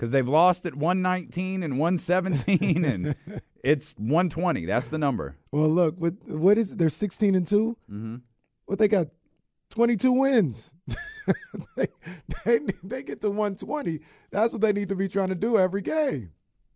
[0.03, 3.15] because they've lost at 119 and 117, and
[3.63, 4.67] it's 120.
[4.67, 5.37] That's the number.
[5.53, 6.79] Well, look, what what is it?
[6.79, 7.77] They're 16 and 2.
[7.89, 8.17] Mm-hmm.
[8.67, 9.07] What they got?
[9.71, 10.75] 22 wins.
[11.77, 11.87] they,
[12.45, 14.01] they they get to 120.
[14.33, 16.33] That's what they need to be trying to do every game.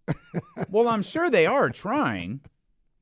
[0.71, 2.41] Well, I'm sure they are trying.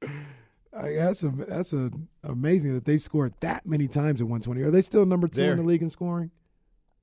[0.02, 1.90] I, that's a, that's a,
[2.22, 4.62] amazing that they've scored that many times at 120.
[4.62, 6.30] Are they still number 2 They're- in the league in scoring?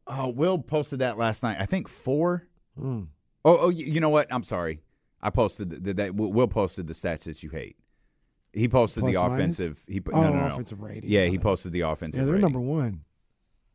[0.07, 1.57] Oh, Will posted that last night.
[1.59, 2.47] I think four.
[2.79, 3.03] Hmm.
[3.43, 4.31] Oh, oh, you know what?
[4.31, 4.81] I'm sorry.
[5.21, 6.15] I posted the, the, that.
[6.15, 7.77] Will posted the stats that you hate.
[8.53, 9.33] He posted Plus the minus?
[9.59, 9.83] offensive.
[9.87, 10.53] He put Oh, no, no, no.
[10.53, 11.09] offensive rating.
[11.09, 12.19] Yeah, he posted the offensive.
[12.21, 12.41] Yeah, they're rating.
[12.41, 13.01] number one.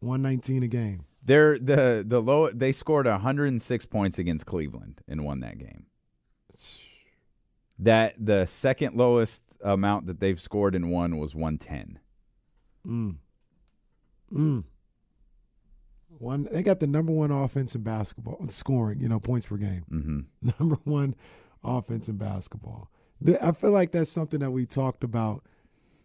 [0.01, 1.05] 119 a game.
[1.25, 2.51] They're the the low.
[2.51, 5.87] They scored 106 points against Cleveland and won that game.
[7.79, 11.99] That the second lowest amount that they've scored in one was 110.
[12.87, 13.17] Mm.
[14.33, 14.65] Mm.
[16.19, 19.01] One, they got the number one offense in basketball scoring.
[19.01, 19.85] You know, points per game.
[19.91, 20.51] Mm-hmm.
[20.61, 21.15] Number one
[21.65, 22.91] offense in basketball.
[23.43, 25.43] I feel like that's something that we talked about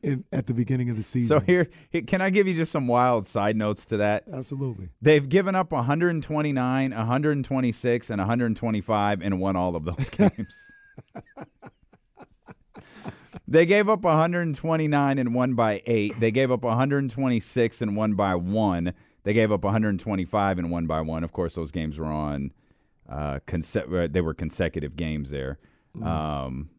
[0.02, 1.40] in, at the beginning of the season.
[1.40, 1.70] So here,
[2.08, 4.24] can I give you just some wild side notes to that?
[4.32, 4.90] absolutely.
[5.02, 10.72] They've given up 129, 126, and 125 and won all of those games.
[13.48, 16.20] they gave up 129 and won by eight.
[16.20, 18.94] They gave up 126 and won by one.
[19.24, 21.24] They gave up 125 and won by one.
[21.24, 22.52] Of course, those games were on.
[23.08, 25.60] Uh, conse- uh, they were consecutive games there.
[26.02, 26.70] Um,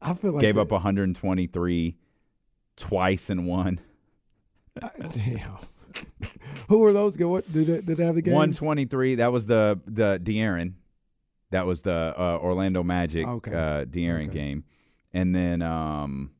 [0.00, 1.96] I feel like gave they- up 123
[2.76, 3.80] twice and one.
[4.80, 5.56] I- damn.
[6.68, 7.18] Who were those?
[7.18, 8.34] What did they, did they have the games?
[8.34, 9.16] 123.
[9.16, 10.74] That was the the De'Aaron.
[11.50, 13.50] That was the uh, Orlando Magic Okay.
[13.52, 14.32] uh, De'Aaron Okay.
[14.38, 14.64] game,
[15.12, 16.30] and then um,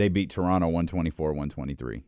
[0.00, 2.02] they beat Toronto 124 123.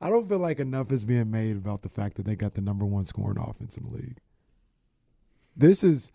[0.00, 2.60] I don't feel like enough is being made about the fact that they got the
[2.60, 4.18] number one scoring offense in the league.
[5.56, 6.12] This is,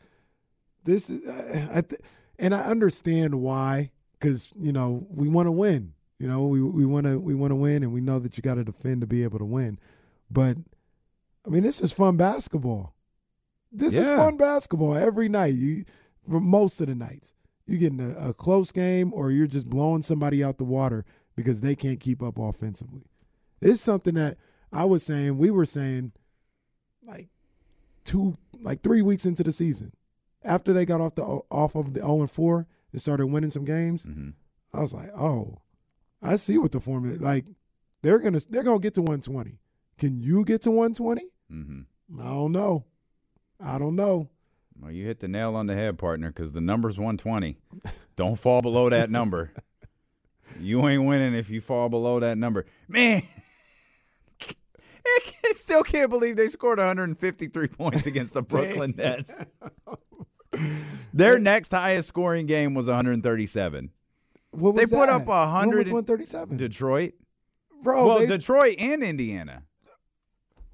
[0.84, 1.28] this is,
[1.72, 2.02] I th-
[2.40, 5.94] and I understand why, because you know we want to win.
[6.20, 8.42] You know we we want to we want to win, and we know that you
[8.42, 9.78] got to defend to be able to win.
[10.32, 10.58] But
[11.46, 12.96] I mean, this is fun basketball.
[13.72, 15.54] This is fun basketball every night.
[15.54, 15.86] You
[16.28, 17.35] most of the nights.
[17.66, 21.62] You're getting a, a close game, or you're just blowing somebody out the water because
[21.62, 23.04] they can't keep up offensively.
[23.62, 24.38] It's something that
[24.72, 26.12] I was saying, we were saying,
[27.06, 27.28] like
[28.04, 29.94] two, like three weeks into the season,
[30.44, 33.66] after they got off the off of the zero and four and started winning some
[33.66, 34.06] games.
[34.06, 34.30] Mm-hmm.
[34.74, 35.62] I was like, oh,
[36.22, 37.18] I see what the formula.
[37.20, 37.46] Like
[38.02, 39.58] they're gonna they're gonna get to 120.
[39.98, 41.26] Can you get to 120?
[41.52, 42.22] Mm-hmm.
[42.22, 42.86] I don't know.
[43.60, 44.30] I don't know.
[44.82, 47.58] Well, you hit the nail on the head, partner, because the number's 120.
[48.16, 49.52] Don't fall below that number.
[50.60, 52.66] You ain't winning if you fall below that number.
[52.88, 53.24] Man,
[54.44, 59.34] I still can't believe they scored 153 points against the Brooklyn Nets.
[61.14, 63.90] Their next highest scoring game was 137.
[64.52, 65.10] What was They put that?
[65.10, 66.58] up a When was 100 137.
[66.58, 67.14] Detroit.
[67.84, 69.64] bro, well, they, Detroit and Indiana.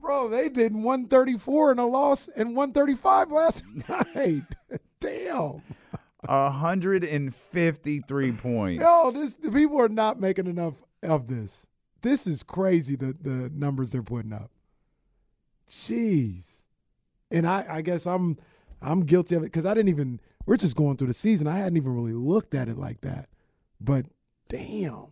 [0.02, 3.64] Bro, they did 134 in a loss and 135 last
[4.16, 4.42] night.
[5.00, 5.62] Damn.
[6.24, 8.84] 153 points.
[8.84, 11.66] Yo, this the people are not making enough of this.
[12.02, 14.52] This is crazy the the numbers they're putting up.
[15.70, 16.64] Jeez.
[17.32, 18.38] And I I guess I'm
[18.82, 21.48] I'm guilty of it because I didn't even we're just going through the season.
[21.48, 23.30] I hadn't even really looked at it like that.
[23.80, 24.06] But
[24.50, 25.08] damn.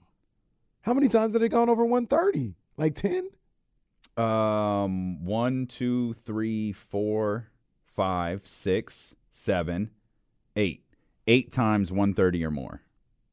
[0.82, 2.56] How many times have they gone over 130?
[2.78, 3.30] Like 10?
[4.17, 7.50] Um, one, two, three, four,
[7.86, 9.91] five, six, seven,
[10.56, 10.84] eight.
[11.28, 12.82] Eight times 130 or more.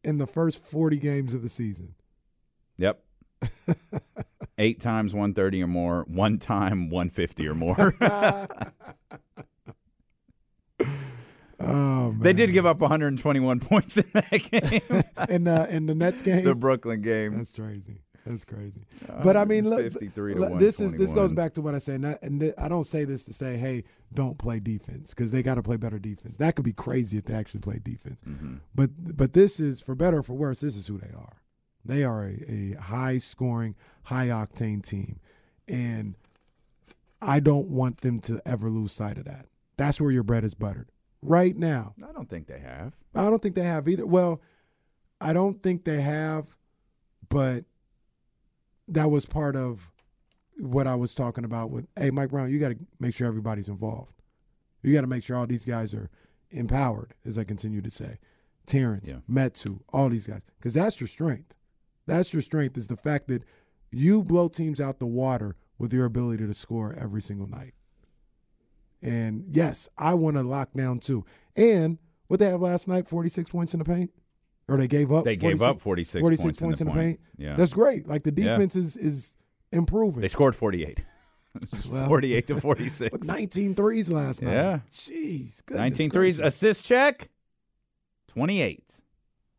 [0.05, 1.95] in the first 40 games of the season.
[2.79, 3.03] Yep.
[4.59, 7.95] eight times 130 or more, one time 150 or more.
[11.59, 12.21] Oh man.
[12.21, 15.03] they did give up 121 points in that game.
[15.31, 16.45] in the in the Nets game.
[16.45, 17.35] the Brooklyn game.
[17.35, 18.03] That's crazy.
[18.27, 18.87] That's crazy.
[19.23, 22.07] But I mean, look, look, this is this goes back to what I said, and,
[22.07, 25.43] I, and th- I don't say this to say, hey, don't play defense because they
[25.43, 26.37] got to play better defense.
[26.39, 28.21] That could be crazy if they actually play defense.
[28.29, 28.57] Mm-hmm.
[28.75, 30.61] But but this is for better or for worse.
[30.61, 31.43] This is who they are.
[31.85, 35.21] They are a, a high scoring, high octane team,
[35.69, 36.17] and
[37.23, 39.47] I don't want them to ever lose sight of that.
[39.77, 40.91] That's where your bread is buttered
[41.23, 41.95] right now.
[42.03, 42.95] I don't think they have.
[43.15, 44.05] I don't think they have either.
[44.05, 44.41] Well,
[45.21, 46.57] I don't think they have,
[47.29, 47.65] but
[48.89, 49.91] that was part of
[50.59, 53.69] what I was talking about with hey Mike Brown, you got to make sure everybody's
[53.69, 54.15] involved.
[54.83, 56.11] You got to make sure all these guys are
[56.51, 58.19] empowered, as I continue to say.
[58.67, 59.19] Terrence, Yeah.
[59.31, 61.55] Metu, all these guys, because that's your strength.
[62.07, 63.43] That's your strength is the fact that
[63.91, 67.75] you blow teams out the water with your ability to score every single night.
[69.03, 71.25] And yes, I want to lock down too.
[71.55, 74.11] And what they have last night, 46 points in the paint?
[74.69, 75.25] Or they gave up?
[75.25, 76.97] They gave up 46 points in the in the point.
[76.97, 77.21] paint.
[77.37, 77.55] Yeah.
[77.57, 78.09] That's great.
[78.09, 78.53] Like the Yeah.
[78.57, 79.35] defense is, is
[79.73, 80.21] improving.
[80.23, 81.05] They scored 48.
[81.91, 83.13] Well, 48 to 46.
[83.13, 84.53] Look, 19 threes last night.
[84.53, 84.79] Yeah.
[84.93, 85.65] Jeez.
[85.65, 86.37] goodness 19 threes.
[86.37, 86.55] gracious.
[86.55, 87.31] Assist check.
[88.29, 88.93] 28.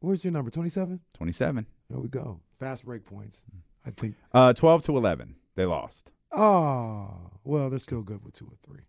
[0.01, 0.51] Where's your number?
[0.51, 0.99] 27?
[1.15, 1.65] 27.
[1.89, 2.41] There we go.
[2.59, 3.45] Fast break points.
[3.85, 4.15] I think.
[4.31, 5.35] Uh, 12 to 11.
[5.55, 6.11] They lost.
[6.31, 8.83] Oh, well, they're still good with two or three.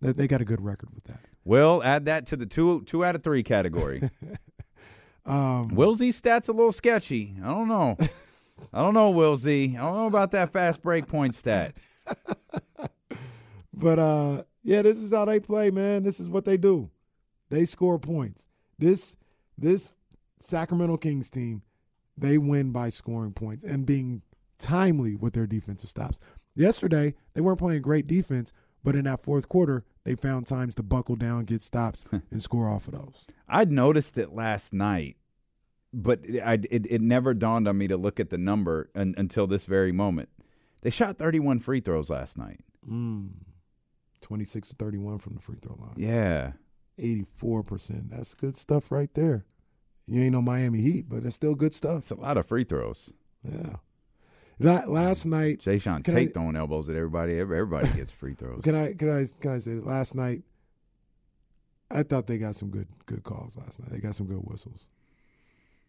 [0.00, 1.20] They, they got a good record with that.
[1.44, 4.08] Will add that to the two two out of three category.
[5.26, 7.36] Um, Willsie's stats a little sketchy.
[7.42, 7.96] I don't know.
[8.72, 9.76] I don't know, Willsy.
[9.76, 11.74] I don't know about that fast break point stat.
[13.76, 16.02] But uh yeah, this is how they play, man.
[16.02, 16.90] This is what they do.
[17.50, 18.46] They score points.
[18.78, 19.16] This
[19.56, 19.94] this
[20.40, 21.62] Sacramento Kings team,
[22.16, 24.22] they win by scoring points and being
[24.58, 26.18] timely with their defensive stops.
[26.54, 30.84] Yesterday, they weren't playing great defense, but in that fourth quarter, they found times to
[30.84, 33.26] buckle down, get stops, and score off of those.
[33.48, 35.16] I'd noticed it last night,
[35.92, 39.14] but it, I, it, it never dawned on me to look at the number un,
[39.18, 40.28] until this very moment.
[40.82, 42.60] They shot 31 free throws last night.
[42.88, 43.30] Mm.
[44.20, 45.94] 26 to 31 from the free throw line.
[45.96, 46.52] Yeah.
[47.00, 48.10] 84%.
[48.10, 49.44] That's good stuff right there.
[50.06, 51.98] You ain't no Miami Heat, but it's still good stuff.
[51.98, 53.12] It's a lot of free throws.
[53.42, 53.76] Yeah.
[54.58, 57.38] La- last night, Jae'Sean Tate I- throwing elbows at everybody.
[57.38, 58.62] Everybody gets free throws.
[58.62, 60.42] can I can I can I say that last night?
[61.90, 63.90] I thought they got some good good calls last night.
[63.90, 64.88] They got some good whistles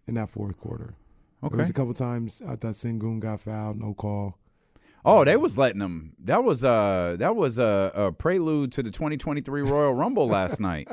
[0.06, 0.96] in that fourth quarter.
[1.44, 4.38] Okay, There was a couple times I thought Sengun got fouled, no call.
[5.06, 6.14] Oh, they was letting them.
[6.24, 10.90] That was uh that was a, a prelude to the 2023 Royal Rumble last night.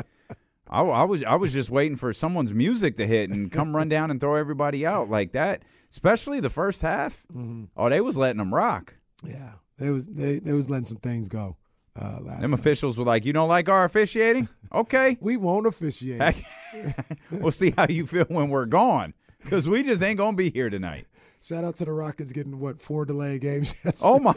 [0.69, 3.89] I, I was I was just waiting for someone's music to hit and come run
[3.89, 5.63] down and throw everybody out like that.
[5.91, 7.25] Especially the first half.
[7.33, 7.65] Mm-hmm.
[7.77, 8.95] Oh, they was letting them rock.
[9.23, 11.57] Yeah, they was they they was letting some things go
[12.01, 12.41] uh, last.
[12.41, 12.61] Them night.
[12.61, 14.49] officials were like, "You don't like our officiating?
[14.73, 16.43] Okay, we won't officiate.
[17.31, 20.71] we'll see how you feel when we're gone, because we just ain't gonna be here
[20.71, 21.07] tonight."
[21.41, 23.75] Shout out to the Rockets getting what four delay games.
[24.03, 24.35] Oh my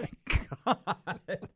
[0.66, 1.48] god.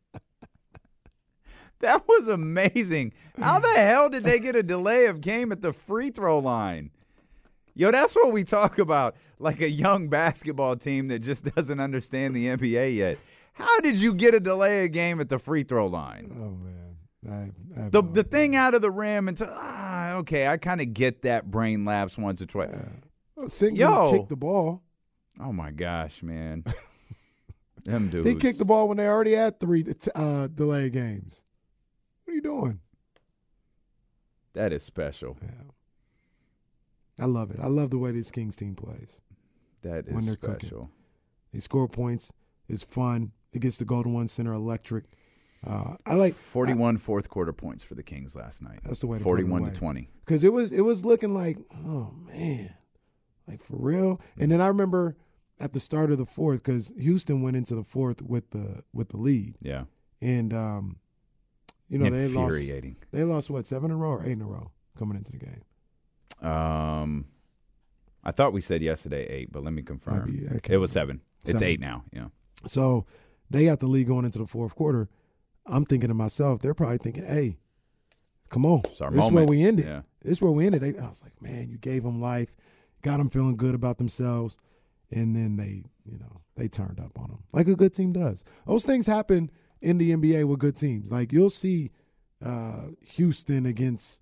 [1.82, 3.14] That was amazing.
[3.38, 6.92] How the hell did they get a delay of game at the free throw line?
[7.74, 9.16] Yo, that's what we talk about.
[9.40, 13.18] Like a young basketball team that just doesn't understand the NBA yet.
[13.54, 16.32] How did you get a delay of game at the free throw line?
[16.34, 20.16] Oh man, I, I The no the thing out of the rim and to, ah,
[20.18, 22.70] okay, I kind of get that brain lapse once or twice.
[22.70, 22.92] idea.
[23.40, 24.12] Sengun Yo.
[24.12, 24.84] kicked the ball.
[25.40, 26.64] Oh my gosh, man.
[27.84, 28.28] Them dudes.
[28.28, 31.44] He kicked the ball when they already had three uh, delay games.
[32.32, 32.80] What are you doing?
[34.54, 35.36] That is special.
[35.42, 35.50] Yeah.
[37.20, 37.60] I love it.
[37.62, 39.20] I love the way this Kings team plays.
[39.82, 40.60] That When is they're cooking.
[40.70, 40.90] special.
[41.54, 42.32] They score points.
[42.70, 43.34] It's fun.
[43.52, 45.04] It gets the Golden One Center electric.
[45.68, 48.80] Uh, I like 41 fourth quarter points for the Kings last night.
[48.86, 49.72] That's the way to 41 away.
[49.72, 50.10] to 20.
[50.26, 52.74] because it was it was looking like oh man,
[53.46, 54.22] like for real.
[54.40, 55.18] And then I remember
[55.60, 59.10] at the start of the fourth because Houston went into the fourth with the with
[59.10, 59.84] the lead, Yeah.
[60.22, 60.96] and um,
[61.92, 62.56] you know they lost
[63.12, 65.38] they lost what seven in a row or eight in a row coming into the
[65.38, 66.50] game.
[66.50, 67.26] Um,
[68.24, 70.32] I thought we said yesterday eight, but let me confirm.
[70.34, 70.88] Maybe, it was remember.
[70.88, 71.22] seven.
[71.46, 72.06] It's eight now.
[72.14, 72.28] Yeah.
[72.66, 73.06] So
[73.50, 75.10] they got the lead going into the fourth quarter.
[75.66, 77.58] I'm thinking to myself, they're probably thinking, "Hey,
[78.50, 79.86] come on, this is where we ended.
[79.86, 80.02] Yeah.
[80.22, 82.56] This is where we ended." They, I was like, "Man, you gave them life,
[83.02, 84.58] got them feeling good about themselves,
[85.12, 88.46] and then they, you know, they turned up on them like a good team does.
[88.66, 89.52] Those things happen
[89.82, 91.12] in the NBA with good teams.
[91.12, 91.92] Like you'll see
[92.44, 94.22] uh, Houston against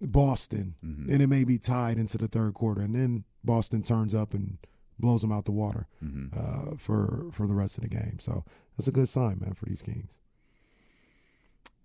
[0.00, 1.12] Boston, Mm-hmm.
[1.12, 4.58] and it may be tied into the third quarter, and then Boston turns up and
[4.98, 6.38] blows them out the water Mm-hmm.
[6.72, 8.18] uh, for for the rest of the game.
[8.18, 8.44] So
[8.76, 10.18] that's a good sign, man, for these Kings.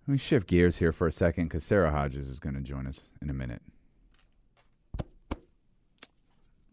[0.06, 2.86] Let me shift gears here for a second because Sarah Hodges is going to join
[2.86, 3.60] us in a minute.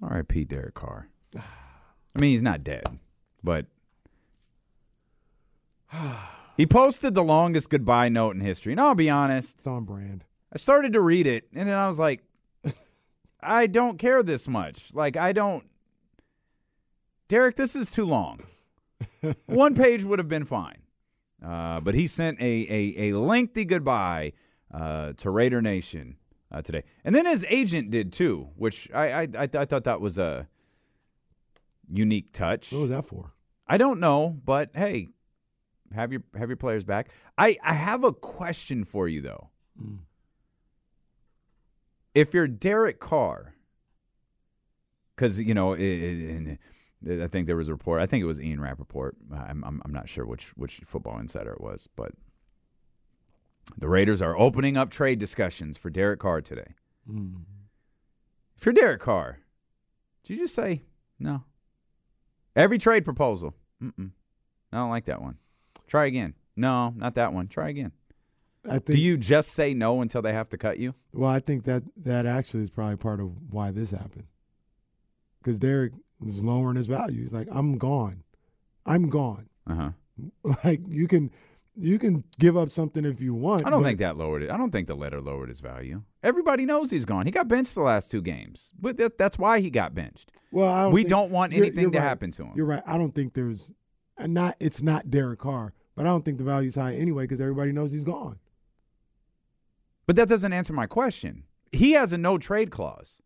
[0.01, 0.43] R.I.P.
[0.45, 1.07] Derek Carr.
[1.35, 2.83] I mean, he's not dead,
[3.43, 3.65] but
[6.57, 8.73] he posted the longest goodbye note in history.
[8.73, 10.25] And I'll be honest, It's on brand.
[10.51, 12.23] I started to read it, and then I was like,
[13.41, 14.93] I don't care this much.
[14.93, 15.67] Like, I don't.
[17.27, 18.41] Derek, this is too long.
[19.47, 20.83] One page would have been fine.
[21.43, 24.33] Uh, but he sent a, a, a lengthy goodbye
[24.73, 26.17] uh, to Raider Nation
[26.51, 26.83] uh, today.
[27.03, 30.47] And then his agent did too, which I, I, I, I thought that was a
[31.91, 32.71] unique touch.
[32.71, 33.33] What was that for?
[33.67, 35.09] I don't know, but hey,
[35.93, 37.09] have your have your players back.
[37.37, 39.49] I, I have a question for you though.
[39.79, 39.95] Hmm.
[42.13, 43.55] If you're Derek Carr,
[45.15, 46.59] because you know, it, it, it-
[47.21, 47.99] I think there was a report.
[48.01, 49.17] I think it was Ian Rapoport.
[49.29, 52.11] I'm, I'm I'm not sure which which Football Insider it was, but
[53.77, 56.75] the Raiders are opening up trade discussions for Derek Carr today.
[57.05, 57.39] Hmm.
[58.55, 59.39] If you're Derek Carr,
[60.23, 60.83] did you just say
[61.19, 61.43] no?
[62.55, 63.53] Every trade proposal.
[63.83, 64.11] Mm-mm.
[64.71, 65.35] I don't like that one.
[65.93, 66.33] Try again.
[66.55, 67.47] No, not that one.
[67.47, 67.91] Try again.
[68.65, 68.85] I think.
[68.87, 70.95] Do you just say no until they have to cut you?
[71.13, 74.23] Well, I think that that actually is probably part of why this happened.
[75.39, 77.21] Because Derek was lowering his value.
[77.21, 78.23] He's like, "I'm gone.
[78.87, 79.89] I'm gone." Uh huh.
[80.63, 81.29] Like you can,
[81.77, 83.67] you can give up something if you want.
[83.67, 84.49] I don't think that lowered it.
[84.49, 86.01] I don't think the letter lowered his value.
[86.23, 87.27] Everybody knows he's gone.
[87.27, 90.31] He got benched the last two games, but that, that's why he got benched.
[90.51, 92.03] Well, I don't we think- don't want you're- anything you're to right.
[92.03, 92.53] happen to him.
[92.55, 92.81] You're right.
[92.87, 93.71] I don't think there's,
[94.17, 94.55] and not.
[94.59, 97.91] It's not Derek Carr, but I don't think the value's high anyway because everybody knows
[97.91, 98.39] he's gone.
[100.05, 101.43] But that doesn't answer my question.
[101.71, 103.21] He has a no trade clause.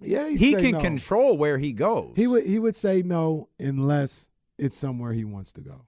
[0.00, 0.80] Yeah, say can no.
[0.80, 2.12] control where he goes.
[2.16, 2.44] He would.
[2.44, 5.86] He would say no unless it's somewhere he wants to go.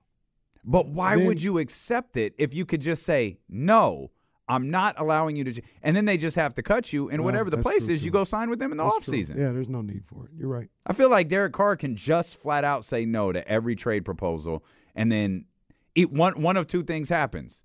[0.64, 4.10] But why Then- would you accept it if you could just say no?
[4.46, 7.48] I'm not allowing you to, and then they just have to cut you, and whatever
[7.48, 9.42] the place is, you go sign with them in the That's true.
[9.42, 10.32] Yeah, there's no need for it.
[10.36, 10.68] You're right.
[10.86, 14.62] I feel like Derek Carr can just flat out say no to every trade proposal,
[14.94, 15.46] and then
[15.95, 17.62] it, one one of two things happens: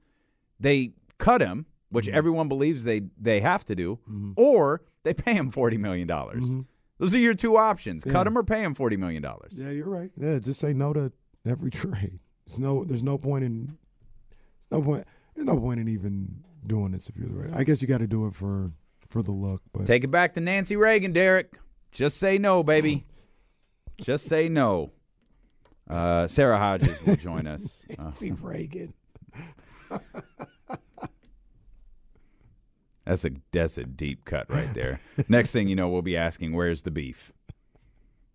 [0.59, 2.15] they cut him, which Mm-hmm.
[2.15, 3.99] everyone believes they they have to do,
[4.35, 6.45] or they pay him forty million dollars.
[6.97, 8.27] Those are your two options: cut Mm-hmm.
[8.27, 9.53] Him or pay him forty million dollars.
[9.55, 10.11] Yeah, you're right.
[10.17, 11.11] Yeah, just say no to
[11.45, 12.19] every trade.
[12.45, 12.83] There's no.
[12.83, 13.77] There's no point in.
[14.69, 15.05] There's no point.
[15.35, 17.51] There's no point in even doing this if you're the right.
[17.55, 18.71] I guess you got to do it for
[19.07, 21.57] for the look, but Take it back to Nancy Reagan, Derek.
[21.91, 23.05] Just say no, baby.
[24.01, 24.91] Just say no.
[25.89, 27.85] Uh, Sarah Hodges will join us.
[27.97, 28.93] Uh, Nancy Reagan.
[33.05, 34.99] That's a that's a deep cut right there.
[35.27, 37.31] Next thing you know, we'll be asking, "Where's the beef?"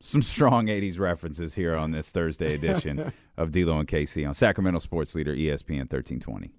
[0.00, 4.80] Some strong '80s references here on this Thursday edition of D'Lo and KC on Sacramento
[4.80, 6.50] Sports Leader ESPN 1320.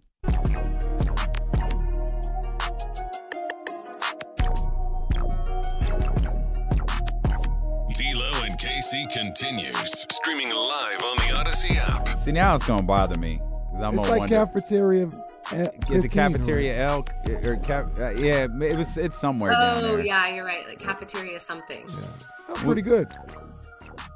[8.94, 12.08] And continues streaming live on the Odyssey app.
[12.20, 14.36] See, now it's gonna bother me 'cause I'm It's like wonder.
[14.46, 15.06] cafeteria.
[15.52, 17.06] eh, is it 15 or- cafeteria L
[17.44, 18.46] or cap, uh, yeah?
[18.62, 18.96] It was.
[18.98, 20.02] It's somewhere down Oh there.
[20.06, 20.68] yeah, you're right.
[20.68, 21.84] Like cafeteria something.
[22.48, 23.08] That's pretty good.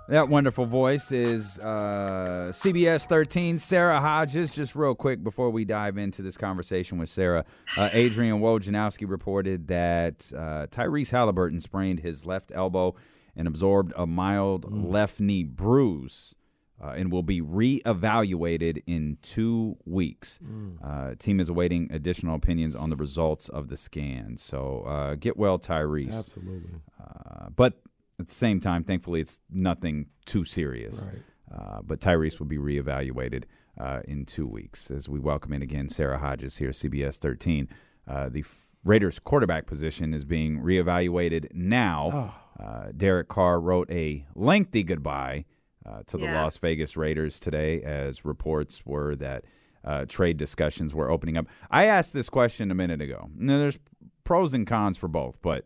[0.07, 4.53] That wonderful voice is uh, CBS 13, Sarah Hodges.
[4.53, 7.43] Just real quick before we dive into this conversation with Sarah,
[7.77, 12.95] uh, Adrian Wojnarowski reported that uh, Tyrese Haliburton sprained his left elbow
[13.39, 16.35] and absorbed a mild left knee bruise.
[16.81, 20.39] Uh, and will be reevaluated in two weeks.
[20.81, 24.37] Uh, team is awaiting additional opinions on the results of the scan.
[24.37, 26.17] So uh, get well, Tyrese.
[26.17, 26.69] Absolutely.
[26.97, 27.81] Uh, but
[28.17, 31.09] at the same time, thankfully, it's nothing too serious.
[31.11, 31.59] Right.
[31.59, 33.43] Uh, but Tyrese will be reevaluated
[33.77, 37.67] uh, in two weeks as we welcome in again Sarah Hodges here, CBS 13.
[38.07, 38.45] Uh, the
[38.85, 42.35] Raiders quarterback position is being reevaluated now.
[42.59, 45.45] Uh, Derek Carr wrote a lengthy goodbye
[45.85, 46.43] uh, to the Yeah.
[46.43, 49.45] Las Vegas Raiders today, as reports were that
[49.83, 51.47] uh, trade discussions were opening up.
[51.71, 53.29] I asked this question a minute ago.
[53.35, 53.79] Now, there's
[54.25, 55.63] pros and cons for both, but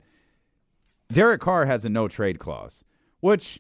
[1.12, 2.86] Derek Carr has a no trade clause,
[3.22, 3.60] which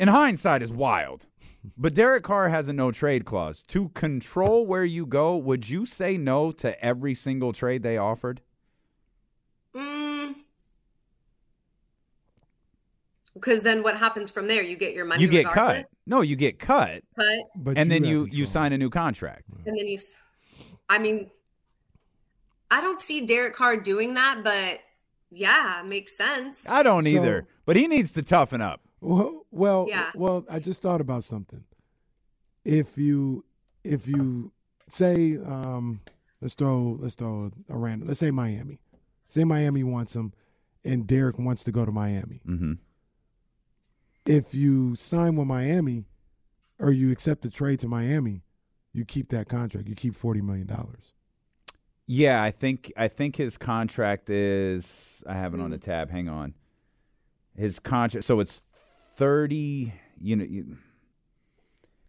[0.00, 1.26] in hindsight is wild.
[1.78, 3.62] But Derek Carr has a no trade clause.
[3.68, 8.42] To control where you go, would you say no to every single trade they offered?
[9.74, 10.03] Mm.
[13.34, 14.62] Because then what happens from there?
[14.62, 15.20] You get your money.
[15.22, 15.86] you get cut.
[16.06, 19.42] No, you get cut, Cut, But and then have you you sign a new contract.
[19.66, 19.96] and then you.
[19.96, 20.14] s-
[20.88, 21.30] I mean,
[22.70, 24.80] I don't see Derek Carr doing that, but
[25.30, 26.68] yeah, makes sense.
[26.68, 28.80] I don't So- either, but he needs to toughen up.
[29.00, 30.10] Well, well, Yeah.
[30.14, 30.44] well.
[30.48, 31.64] I just thought about something.
[32.64, 33.44] If you,
[33.82, 34.52] if you
[34.88, 36.00] say, um,
[36.40, 38.08] let's throw, let's throw a random.
[38.08, 38.78] Let's say Miami.
[39.28, 40.32] Say Miami wants him,
[40.84, 42.40] and Derek wants to go to Miami.
[42.46, 42.72] Mm-hmm.
[44.26, 46.06] If you sign with Miami,
[46.78, 48.42] or you accept the trade to Miami,
[48.92, 49.88] you keep that contract.
[49.88, 51.14] You keep forty million dollars.
[52.06, 55.22] Yeah, I think I think his contract is.
[55.26, 55.82] I have it on the hmm.
[55.82, 56.10] tab.
[56.10, 56.54] Hang on.
[57.56, 58.24] His contract.
[58.24, 58.62] So it's
[59.16, 59.92] thirty.
[60.20, 60.76] You know, you,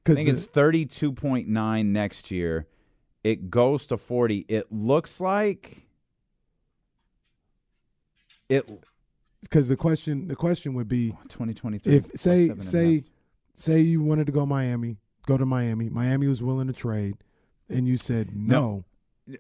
[0.06, 2.68] I think the- it's thirty-two point nine next year.
[3.24, 4.46] It goes to forty.
[4.48, 5.88] It looks like
[8.50, 8.70] it.
[9.46, 11.96] Because the question, the question would be, oh, twenty twenty-three.
[11.96, 13.04] if say say
[13.54, 15.88] say you wanted to go Miami, go to Miami.
[15.90, 17.18] Miami was willing to trade,
[17.70, 18.86] and you said no.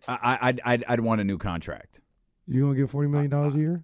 [0.07, 2.01] I, I'd, I'd I'd want a new contract.
[2.47, 3.83] You gonna get forty million dollars a year?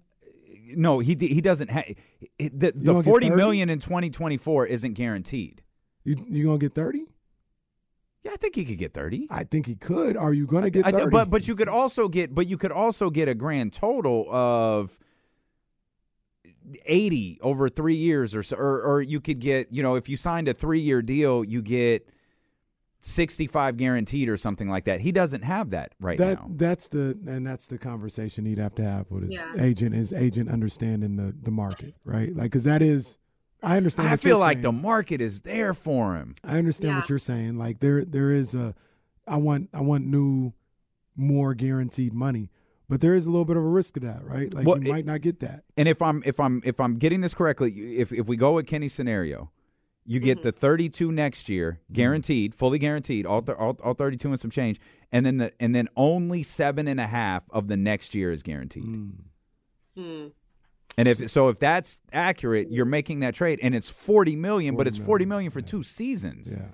[0.76, 1.84] No, he he doesn't have
[2.38, 3.36] the the forty 30?
[3.36, 5.62] million in twenty twenty four isn't guaranteed.
[6.04, 7.04] You you gonna get thirty?
[8.22, 9.26] Yeah, I think he could get thirty.
[9.28, 10.16] I think he could.
[10.16, 11.10] Are you gonna get th- thirty?
[11.10, 14.98] but but you could also get but you could also get a grand total of
[16.86, 20.16] eighty over three years or so, or or you could get you know if you
[20.16, 22.08] signed a three year deal you get
[23.00, 25.00] sixty five guaranteed or something like that.
[25.00, 26.48] He doesn't have that right that now.
[26.50, 29.52] that's the and that's the conversation he'd have to have with his Yeah.
[29.58, 29.94] agent.
[29.94, 32.34] His agent understanding the the market, right?
[32.34, 33.18] Like because that is.
[33.64, 34.08] I understand.
[34.08, 34.62] I what feel you're like saying.
[34.62, 36.34] the market is there for him.
[36.42, 36.98] I understand Yeah.
[37.00, 37.58] what you're saying.
[37.58, 38.74] Like there there is a
[39.26, 40.52] I want I want new
[41.16, 42.50] more guaranteed money.
[42.92, 44.52] But there is a little bit of a risk of that, right?
[44.52, 45.64] Like Well, you it- might not get that.
[45.78, 48.66] And if I'm if I'm if I'm getting this correctly, if if we go with
[48.66, 49.50] Kenny's scenario,
[50.04, 50.48] you get Mm-hmm.
[50.48, 54.78] the 32 next year, guaranteed, fully guaranteed, all, th- all all 32 and some change,
[55.10, 58.42] and then the and then only seven and a half of the next year is
[58.42, 58.84] guaranteed.
[59.96, 60.26] Hmm.
[60.98, 64.86] And if so, if that's accurate, you're making that trade, and it's 40 million, but
[64.86, 66.52] it's 40 million for two seasons.
[66.52, 66.66] Yeah.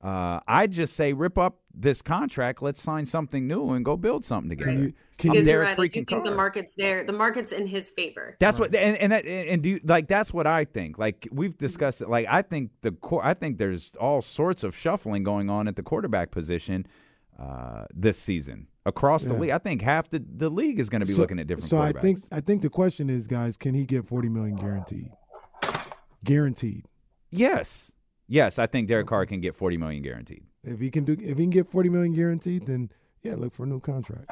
[0.00, 2.62] Uh, I'd just say rip up this contract.
[2.62, 4.70] Let's sign something new and go build something together.
[4.70, 5.72] Can you can I'm Because you, you're right.
[5.72, 7.02] I do freaking think the market's there.
[7.02, 8.36] The market's in his favor.
[8.38, 10.98] That's what and and that, and do you, like that's what I think.
[10.98, 12.08] Like we've discussed it.
[12.08, 15.74] Like I think the qu- I think there's all sorts of shuffling going on at
[15.74, 16.86] the quarterback position
[17.36, 19.50] uh, this season across the league.
[19.50, 21.70] I think half the, the league is going to be so, looking at different.
[21.70, 25.10] So I think I think the question is, guys, can he get forty million guaranteed?
[26.24, 26.86] Guaranteed.
[27.30, 27.92] yes,
[28.28, 28.58] yes.
[28.58, 30.44] I think Derek Carr can get forty million guaranteed.
[30.62, 32.90] If he can do if he can get forty million guaranteed, then
[33.22, 34.30] yeah, look for a new contract.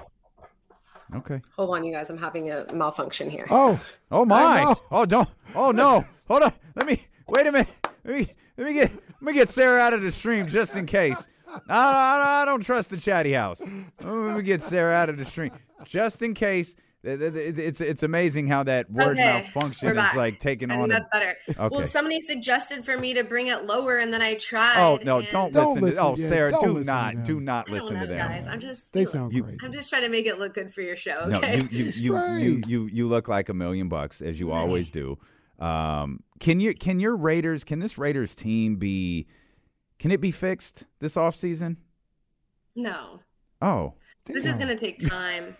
[1.14, 1.40] Okay.
[1.56, 2.10] Hold on, you guys.
[2.10, 3.46] I'm having a malfunction here.
[3.50, 3.80] Oh,
[4.10, 4.74] Oh my!
[4.90, 5.28] Oh don't!
[5.54, 6.04] Oh no!
[6.28, 6.52] Hold on!
[6.74, 7.68] Let me wait a minute.
[8.04, 10.86] Let me let me get let me get Sarah out of the stream just in
[10.86, 11.26] case.
[11.48, 13.62] I, I, I don't trust the chatty house.
[14.02, 15.52] Let me get Sarah out of the stream
[15.84, 16.74] just in case.
[17.08, 20.88] It's it's amazing how that word Okay, malfunction is like taking I on.
[20.88, 21.36] think a- that's better.
[21.66, 21.76] Okay.
[21.76, 24.74] Well, somebody suggested for me to bring it lower, and then I tried.
[24.78, 25.22] oh no!
[25.22, 25.82] Don't, Don't listen.
[25.82, 28.00] listen, to, oh, yeah, Sarah, don't do listen not do not I don't listen know,
[28.02, 28.18] to them.
[28.28, 28.46] guys.
[28.48, 28.92] I'm just.
[28.92, 29.58] they you sound You- crazy.
[29.62, 31.26] I'm just trying to make it look good for your show.
[31.28, 31.58] No, Okay.
[31.60, 32.38] you you you, right.
[32.38, 35.18] you you you look like a million bucks as you always do.
[35.58, 39.26] Um, can you can your Raiders can this Raiders team be
[39.98, 41.76] can it be fixed this offseason?
[42.74, 43.20] no,
[43.62, 43.94] Oh,
[44.26, 45.56] this is going to take time.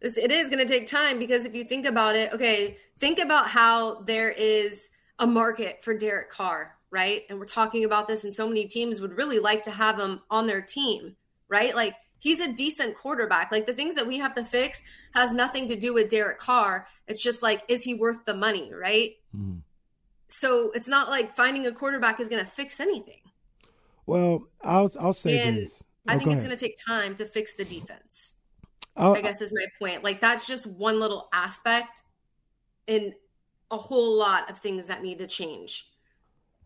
[0.00, 3.18] This, it is going to take time because if you think about it, okay, think
[3.18, 7.24] about how there is a market for Derek Carr, right?
[7.28, 10.22] And we're talking about this, and so many teams would really like to have him
[10.30, 11.16] on their team,
[11.48, 11.74] right?
[11.74, 13.52] Like he's a decent quarterback.
[13.52, 14.82] Like the things that we have to fix
[15.14, 16.86] has nothing to do with Derek Carr.
[17.06, 19.12] It's just like, is he worth the money, right?
[19.36, 19.60] Mhm.
[20.28, 23.20] So it's not like finding a quarterback is going to fix anything.
[24.06, 25.82] Well, I'll I'll say And this.
[26.06, 28.34] I Oh, think it's going to take time to fix the defense.
[29.00, 30.04] I'll- I guess is my point.
[30.04, 32.02] Like that's just one little aspect
[32.86, 33.14] in
[33.70, 35.86] a whole lot of things that need to change.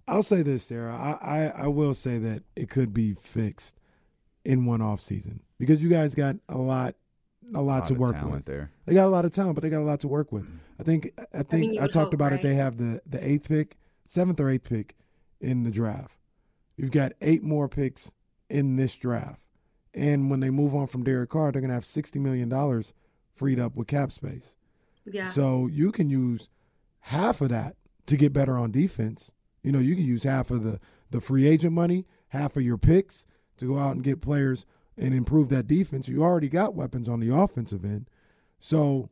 [0.07, 0.95] I'll say this, Sarah.
[0.95, 3.81] I, I, I will say that it could be fixed
[4.45, 6.95] in one off season because you guys got a lot
[7.55, 8.45] a lot, lot to work with.
[8.45, 8.71] there.
[8.87, 10.47] They got a lot of talent, but they got a lot to work with.
[10.79, 12.43] I think I think I, mean, you would talked hope, about it.
[12.43, 13.77] They have the the eighth pick,
[14.07, 14.95] seventh or eighth pick
[15.41, 16.17] in the draft.
[16.77, 18.13] You've got eight more picks
[18.49, 19.45] in this draft,
[19.95, 22.93] and when they move on from Derek Carr, they're gonna have sixty million dollars
[23.35, 24.55] freed up with cap space.
[25.05, 25.29] Yeah.
[25.29, 26.49] So you can use
[27.01, 27.77] half of that
[28.07, 29.33] to get better on defense.
[29.63, 30.81] You know, you can use half of the
[31.11, 33.27] the free agent money, half of your picks
[33.59, 34.67] to go out and get players
[34.97, 36.09] and improve that defense.
[36.09, 38.09] You already got weapons on the offensive end.
[38.59, 39.11] So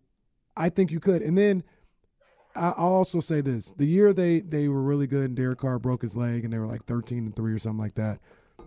[0.56, 1.22] I think you could.
[1.22, 1.62] And then
[2.54, 5.78] I- I'll also say this: the year they they were really good, and Derek Carr
[5.78, 8.20] broke his leg, and they were like thirteen and three or something like that.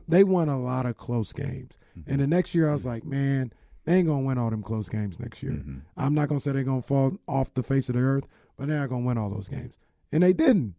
[0.08, 1.78] They won a lot of close games.
[1.96, 2.18] And mm-hmm.
[2.18, 2.90] the next year, I was mm-hmm.
[2.90, 3.54] like, man,
[3.86, 5.54] they ain't gonna win all them close games next year.
[5.54, 5.80] Mm-hmm.
[5.98, 8.26] I'm not gonna say they're gonna fall off the face of the earth,
[8.58, 9.80] but they're not gonna win all those games.
[10.12, 10.76] And they didn't.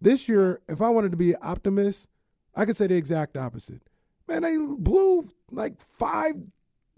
[0.00, 2.08] This year, if I wanted to be an optimist,
[2.54, 3.82] I could say the exact opposite.
[4.26, 6.36] Man, they blew like five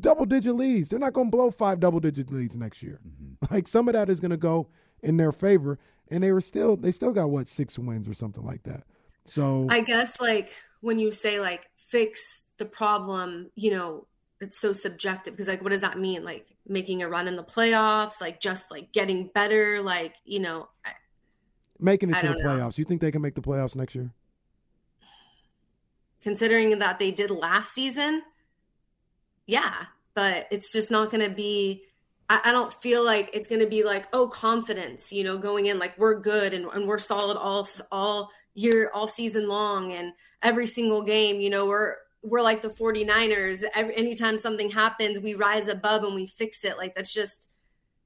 [0.01, 0.91] double digit leads.
[0.91, 3.01] They're not going to blow five double digit leads next year.
[3.07, 3.19] Mm-hmm.
[3.51, 4.69] Like some of that is going to go
[5.03, 5.79] in their favor,
[6.09, 8.85] and they were still they still got what six wins or something like that.
[9.25, 10.53] So I guess like
[10.83, 14.07] when you say like fix the problem, you know,
[14.41, 16.25] it's so subjective because like what does that mean?
[16.25, 20.69] Like making a run in the playoffs, like just like getting better, like you know,
[21.79, 22.59] making it to the playoffs.
[22.59, 22.73] Know.
[22.77, 24.11] You think they can make the playoffs next year?
[26.21, 28.23] Considering that they did last season,
[29.47, 31.85] yeah, but it's just not going to be.
[32.29, 35.67] I, I, don't feel like it's going to be like oh confidence, you know, going
[35.67, 40.13] in like we're good and, and we're solid all all year, all season long, and
[40.43, 41.41] every single game.
[41.41, 43.65] You know, we're we're like the 49ers.
[43.75, 46.79] Every, anytime something happens, we rise above and we fix it.
[46.79, 47.49] Like that's just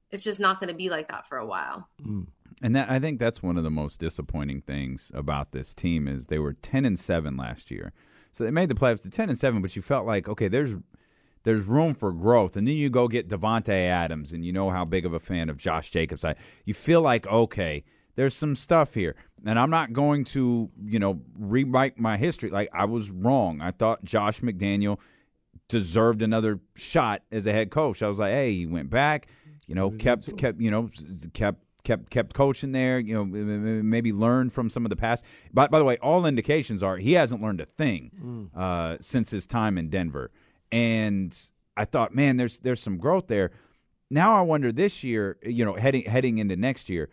[0.09, 1.89] it's just not going to be like that for a while.
[2.01, 2.27] Mm.
[2.63, 6.25] And that I think that's one of the most disappointing things about this team is
[6.25, 7.93] they were 10 and 7 last year.
[8.31, 10.73] So they made the playoffs to 10 and 7, but you felt like okay, there's
[11.43, 12.57] there's room for growth.
[12.57, 15.49] And then you go get Davante Adams and you know how big of a fan
[15.49, 16.35] of Josh Jacobs I.
[16.65, 17.83] You feel like okay,
[18.15, 19.15] there's some stuff here.
[19.45, 22.49] And I'm not going to, you know, rewrite my history.
[22.49, 23.61] Like I was wrong.
[23.61, 24.99] I thought Josh McDaniel
[25.67, 28.01] deserved another shot as a head coach.
[28.01, 29.27] I was like, hey, he went back,
[29.67, 30.89] you know, kept kept, you know,
[31.33, 32.99] kept kept kept coaching there.
[32.99, 35.25] You know, maybe learned from some of the past.
[35.53, 38.49] But by the way, all indications are he hasn't learned a thing mm.
[38.55, 40.31] uh, since his time in Denver.
[40.71, 41.37] And
[41.75, 43.51] I thought, man, there's there's some growth there.
[44.09, 47.09] Now I wonder this year, you know, heading heading into next year,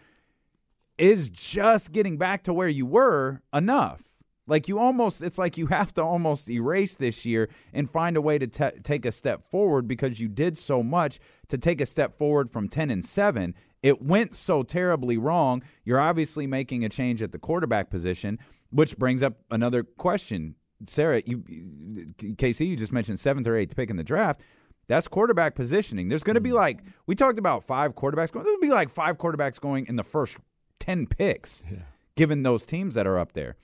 [0.98, 4.02] is just getting back to where you were enough?
[4.46, 8.20] Like you almost, it's like you have to almost erase this year and find a
[8.20, 11.18] way to t- take a step forward because you did so much
[11.48, 13.54] to take a step forward from 10 and 7.
[13.82, 15.62] It went so terribly wrong.
[15.84, 18.38] You're obviously making a change at the quarterback position,
[18.70, 20.56] which brings up another question.
[20.86, 24.42] Sarah, you, KC, you just mentioned seventh or eighth pick in the draft.
[24.86, 26.08] That's quarterback positioning.
[26.08, 26.54] There's going to be mm.
[26.54, 30.04] like, we talked about five quarterbacks going, there'll be like five quarterbacks going in the
[30.04, 30.36] first
[30.84, 31.78] 10 picks, yeah.
[32.14, 33.56] given those teams that are up there.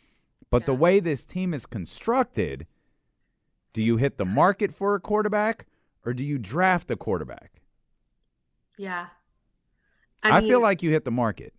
[0.50, 0.66] But yeah.
[0.66, 2.66] the way this team is constructed,
[3.74, 5.66] do you hit the market for a quarterback
[6.04, 7.60] or do you draft a quarterback?
[8.78, 9.08] Yeah.
[10.22, 11.52] I, I mean, feel like you hit the market.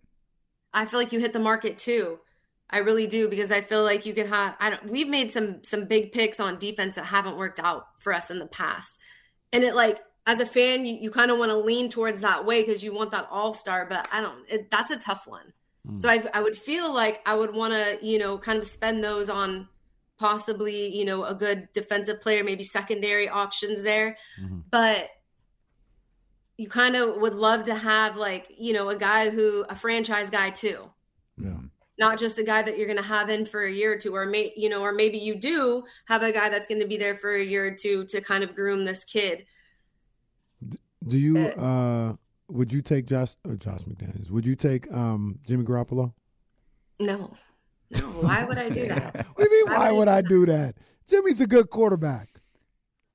[0.74, 2.18] I feel like you hit the market too.
[2.68, 4.56] I really do because I feel like you can have.
[4.58, 4.90] I don't.
[4.90, 8.38] We've made some some big picks on defense that haven't worked out for us in
[8.38, 8.98] the past,
[9.52, 12.44] and it like as a fan, you, you kind of want to lean towards that
[12.46, 13.86] way because you want that all star.
[13.88, 14.38] But I don't.
[14.48, 15.52] It, that's a tough one.
[15.86, 16.00] Mm.
[16.00, 19.02] So I, I would feel like I would want to, you know, kind of spend
[19.02, 19.68] those on
[20.18, 24.16] possibly, you know, a good defensive player, maybe secondary options there.
[24.40, 24.60] Mm-hmm.
[24.70, 25.08] But
[26.56, 30.30] you kind of would love to have like, you know, a guy who a franchise
[30.30, 30.90] guy too.
[31.36, 31.56] Yeah.
[31.98, 34.14] Not just a guy that you're going to have in for a year or two,
[34.14, 36.96] or may, you know, or maybe you do have a guy that's going to be
[36.96, 39.44] there for a year or two to kind of groom this kid.
[41.06, 42.16] Do you uh, uh,
[42.48, 44.30] would you take Josh uh, Josh McDaniels?
[44.30, 46.12] Would you take um, Jimmy Garoppolo?
[47.00, 47.34] No,
[47.90, 47.98] no.
[47.98, 49.14] Why would I do that?
[49.14, 49.74] what do you mean?
[49.74, 50.76] Why, why would I do that?
[51.08, 52.28] Jimmy's a good quarterback.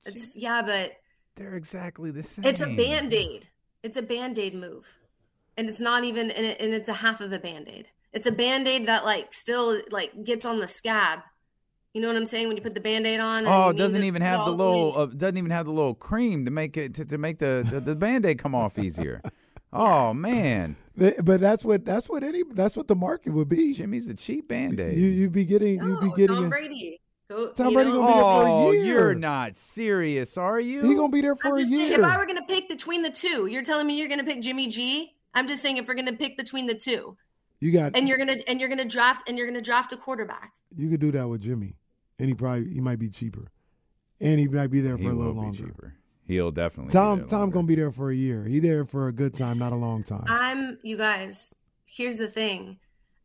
[0.04, 0.92] It's yeah, but
[1.36, 2.44] they're exactly the same.
[2.44, 3.46] It's a band aid.
[3.82, 4.86] It's a band aid move,
[5.56, 7.88] and it's not even and, it, and it's a half of a band aid.
[8.12, 11.20] It's a band aid that like still like gets on the scab
[11.94, 12.48] you know what I'm saying?
[12.48, 13.46] When you put the band-aid on.
[13.46, 16.50] Oh, it doesn't even have the little uh, doesn't even have the little cream to
[16.50, 19.22] make it to, to make the, the, the band-aid come off easier.
[19.70, 20.76] Oh man!
[20.96, 23.74] But that's what that's what any that's what the market would be.
[23.74, 24.96] Jimmy's a cheap band-aid.
[24.96, 27.00] You you be getting no, you be getting Tom Brady.
[27.30, 28.84] Go, Tom Brady gonna be there for a oh, year.
[28.84, 30.82] you're not serious, are you?
[30.82, 31.88] He gonna be there for a year.
[31.88, 34.40] Saying, if I were gonna pick between the two, you're telling me you're gonna pick
[34.40, 35.14] Jimmy G.
[35.34, 37.18] I'm just saying if we're gonna pick between the two,
[37.60, 40.52] you got and you're gonna and you're gonna draft and you're gonna draft a quarterback.
[40.76, 41.74] You could do that with Jimmy
[42.18, 43.50] and he probably he might be cheaper,
[44.20, 45.66] and he might be there for he a little longer.
[45.66, 45.94] cheaper.
[46.26, 46.92] He'll definitely.
[46.92, 48.44] Tom Tom gonna be there for a year.
[48.44, 50.24] He there for a good time, not a long time.
[50.26, 51.54] I'm you guys.
[51.86, 52.78] Here's the thing,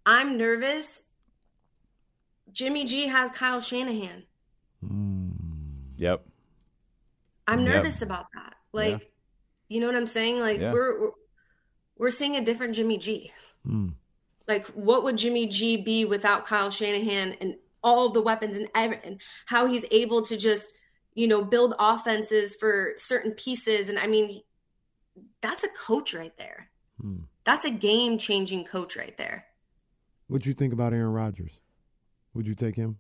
[0.05, 1.03] I'm nervous.
[2.51, 4.23] Jimmy G has Kyle Shanahan.
[4.85, 5.31] Mm.
[5.97, 6.25] Yep.
[7.47, 8.09] I'm nervous yep.
[8.09, 8.53] about that.
[8.71, 9.07] Like, yeah.
[9.69, 10.39] you know what I'm saying?
[10.39, 10.71] Like yeah.
[10.71, 11.11] we're, we're
[11.97, 13.31] we're seeing a different Jimmy G.
[13.67, 13.95] Mm.
[14.47, 19.19] Like, what would Jimmy G be without Kyle Shanahan and all the weapons and everything,
[19.45, 20.73] how he's able to just,
[21.13, 23.89] you know, build offenses for certain pieces.
[23.89, 24.41] And I mean,
[25.41, 26.69] that's a coach right there.
[26.99, 27.23] Hmm.
[27.43, 29.45] That's a game changing coach right there.
[30.27, 31.59] What'd you think about Aaron Rodgers?
[32.33, 32.97] Would you take him?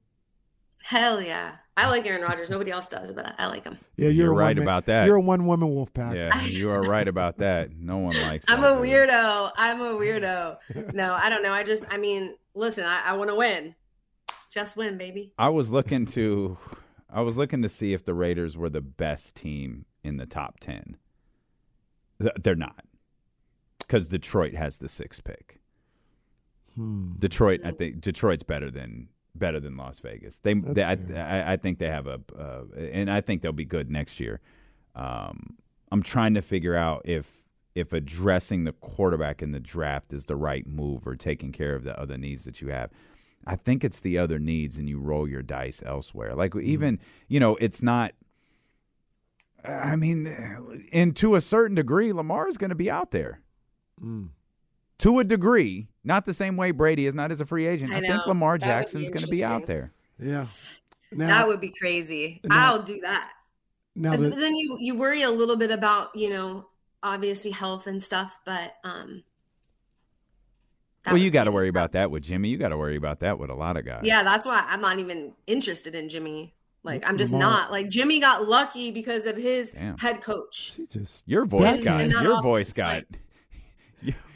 [0.85, 1.55] Hell yeah.
[1.77, 2.49] I like Aaron Rodgers.
[2.49, 3.77] Nobody else does, but I like him.
[3.95, 5.05] Yeah, You're a right one-man- about that.
[5.07, 6.13] You're a one woman wolf pack.
[6.13, 7.71] Yeah, you are right about that.
[7.75, 8.45] No one likes.
[8.49, 8.91] I'm that a dude.
[9.09, 9.51] weirdo.
[9.55, 10.93] I'm a weirdo.
[10.93, 11.53] No, I don't know.
[11.53, 13.75] I just, I mean, listen, I, I want to win.
[14.51, 15.31] Just win, baby.
[15.39, 16.57] I was looking to,
[17.09, 20.59] I was looking to see if the Raiders were the best team in the top
[20.59, 20.97] ten.
[22.19, 22.83] They're not,
[23.79, 25.59] because Detroit has the sixth pick.
[26.75, 27.13] Hmm.
[27.17, 30.39] Detroit, I think Detroit's better than better than Las Vegas.
[30.39, 30.97] They, they I.
[31.15, 34.39] I, I think they have a, uh, and I think they'll be good next year.
[34.95, 35.57] Um,
[35.91, 37.29] I'm trying to figure out if
[37.75, 41.83] if addressing the quarterback in the draft is the right move or taking care of
[41.83, 42.91] the other needs that you have.
[43.45, 46.35] I think it's the other needs, and you roll your dice elsewhere.
[46.35, 48.13] Like even you know, it's not.
[49.65, 50.27] I mean,
[50.91, 53.39] and to a certain degree, Lamar is going to be out there
[54.01, 54.29] Mm.
[55.03, 57.93] To a degree, not the same way Brady is not as a free agent.
[57.93, 58.25] I I, think.
[58.27, 59.91] Lamar That would be Jackson's going to be out there.
[60.19, 60.45] Yeah.
[61.11, 62.41] Now, that would be crazy.
[62.43, 63.29] now- I'll do that.
[63.95, 66.67] now But that, then you you worry a little bit about you know
[67.03, 69.23] obviously health and stuff, but um.
[71.05, 72.49] well, you got to worry about that with Jimmy.
[72.49, 74.01] You got to worry about that with a lot of guys.
[74.05, 76.53] Yeah, that's why I'm not even interested in Jimmy.
[76.83, 77.71] Like I'm just Lamar- not.
[77.71, 79.97] Like Jimmy got lucky because of his Damn.
[79.97, 80.73] head coach.
[80.75, 81.27] she just.
[81.27, 82.93] Your voice And- got your offense, voice got.
[82.95, 83.19] like-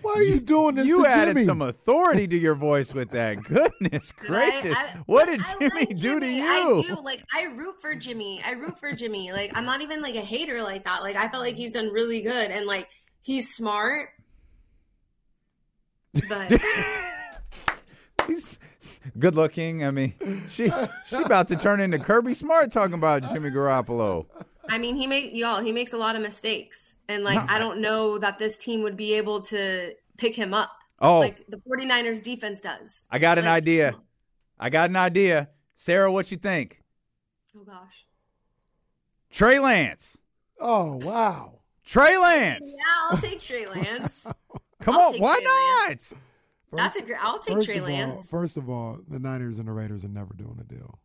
[0.08, 0.88] Why are you doing this?
[0.88, 1.46] You to added Jimmy?
[1.46, 3.44] some authority to your voice with that.
[3.44, 4.78] Goodness Did I- gracious!
[4.78, 6.44] I- what did Jimmy like do to you?
[6.46, 6.96] I do.
[7.04, 8.42] Like I root for Jimmy.
[8.46, 9.32] I root for Jimmy.
[9.32, 11.02] Like I'm not even like a hater like that.
[11.04, 12.88] Like I felt like he's done really good and like
[13.22, 14.10] he's smart.
[16.30, 16.60] But
[18.28, 18.60] He's
[19.18, 19.86] good looking.
[19.86, 20.14] I mean,
[20.50, 20.72] she
[21.08, 24.26] she about to turn into Kirby Smart talking about Jimmy Garoppolo.
[24.70, 25.62] I mean, he make y'all.
[25.62, 28.82] He makes a lot of mistakes, and like No, I don't know that this team
[28.84, 30.72] would be able to pick him up.
[31.00, 31.20] Oh.
[31.20, 33.06] like the 49ers defense does.
[33.12, 33.96] I got an Like, idea.
[34.60, 35.50] I got an idea.
[35.76, 36.82] Sarah, what you think?
[37.56, 38.06] Oh gosh.
[39.32, 40.18] Trey Lance.
[40.60, 41.60] Oh wow.
[41.86, 42.68] Trey Lance.
[42.76, 44.26] Yeah, I'll take Trey Lance.
[44.82, 45.18] Come I'll on.
[45.18, 45.88] Why Trey not?
[45.90, 46.14] Lance.
[46.74, 47.24] That's a great.
[47.24, 48.30] I'll take Trey of all, Lance.
[48.30, 51.00] first of all, the Niners and the Raiders are never doing a deal.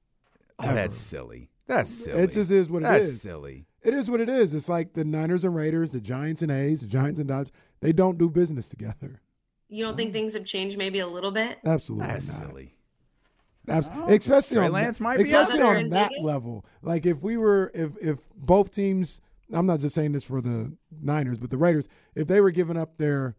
[0.58, 0.74] Oh, Ever.
[0.74, 1.50] that's silly.
[1.66, 2.22] That's silly.
[2.22, 3.22] It just is what it that's is.
[3.22, 3.66] silly.
[3.82, 4.54] It is what it is.
[4.54, 7.52] It's like the Niners and Raiders, the Giants and A's, the Giants and Dodgers.
[7.80, 9.20] They don't do business together.
[9.68, 11.58] You don't think things have changed maybe a little bit?
[11.64, 12.48] Absolutely That's not.
[12.48, 12.74] silly.
[13.68, 16.24] Abs- Oh, especially Trey on Lance that, might be especially out on that Vegas?
[16.24, 16.64] level.
[16.82, 19.20] Like if we were, if if both teams,
[19.52, 22.76] I'm not just saying this for the Niners, but the Raiders, if they were giving
[22.76, 23.36] up their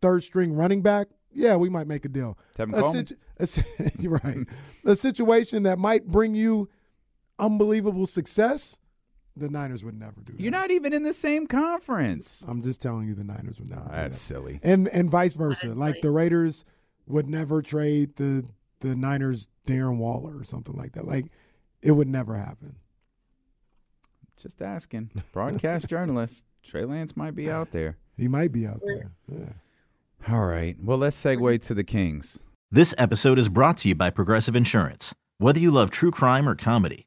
[0.00, 2.36] third string running back, yeah, we might make a deal.
[2.56, 3.06] Tevin a Coleman?
[3.06, 3.16] situ-
[3.78, 4.38] a you're right.
[4.84, 6.68] a situation that might bring you
[7.38, 8.78] unbelievable success.
[9.36, 10.40] The Niners would never do that.
[10.40, 12.44] You're not even in the same conference.
[12.46, 13.82] I'm just telling you, the Niners would never.
[13.82, 14.20] Oh, do that's that.
[14.20, 14.60] silly.
[14.62, 15.68] and and vice versa.
[15.68, 16.00] Like silly.
[16.02, 16.64] the Raiders
[17.06, 18.44] would never trade the
[18.80, 21.06] the Niners Darren Waller or something like that.
[21.06, 21.26] Like
[21.80, 22.76] it would never happen.
[24.40, 25.10] Just asking.
[25.32, 26.44] Broadcast journalist.
[26.62, 27.96] Trey Lance might be out there.
[28.16, 29.12] He might be out there.
[29.30, 30.32] Yeah.
[30.34, 30.76] All right.
[30.80, 32.38] Well, let's segue to the Kings.
[32.70, 35.14] This episode is brought to you by Progressive Insurance.
[35.38, 37.06] Whether you love true crime or comedy,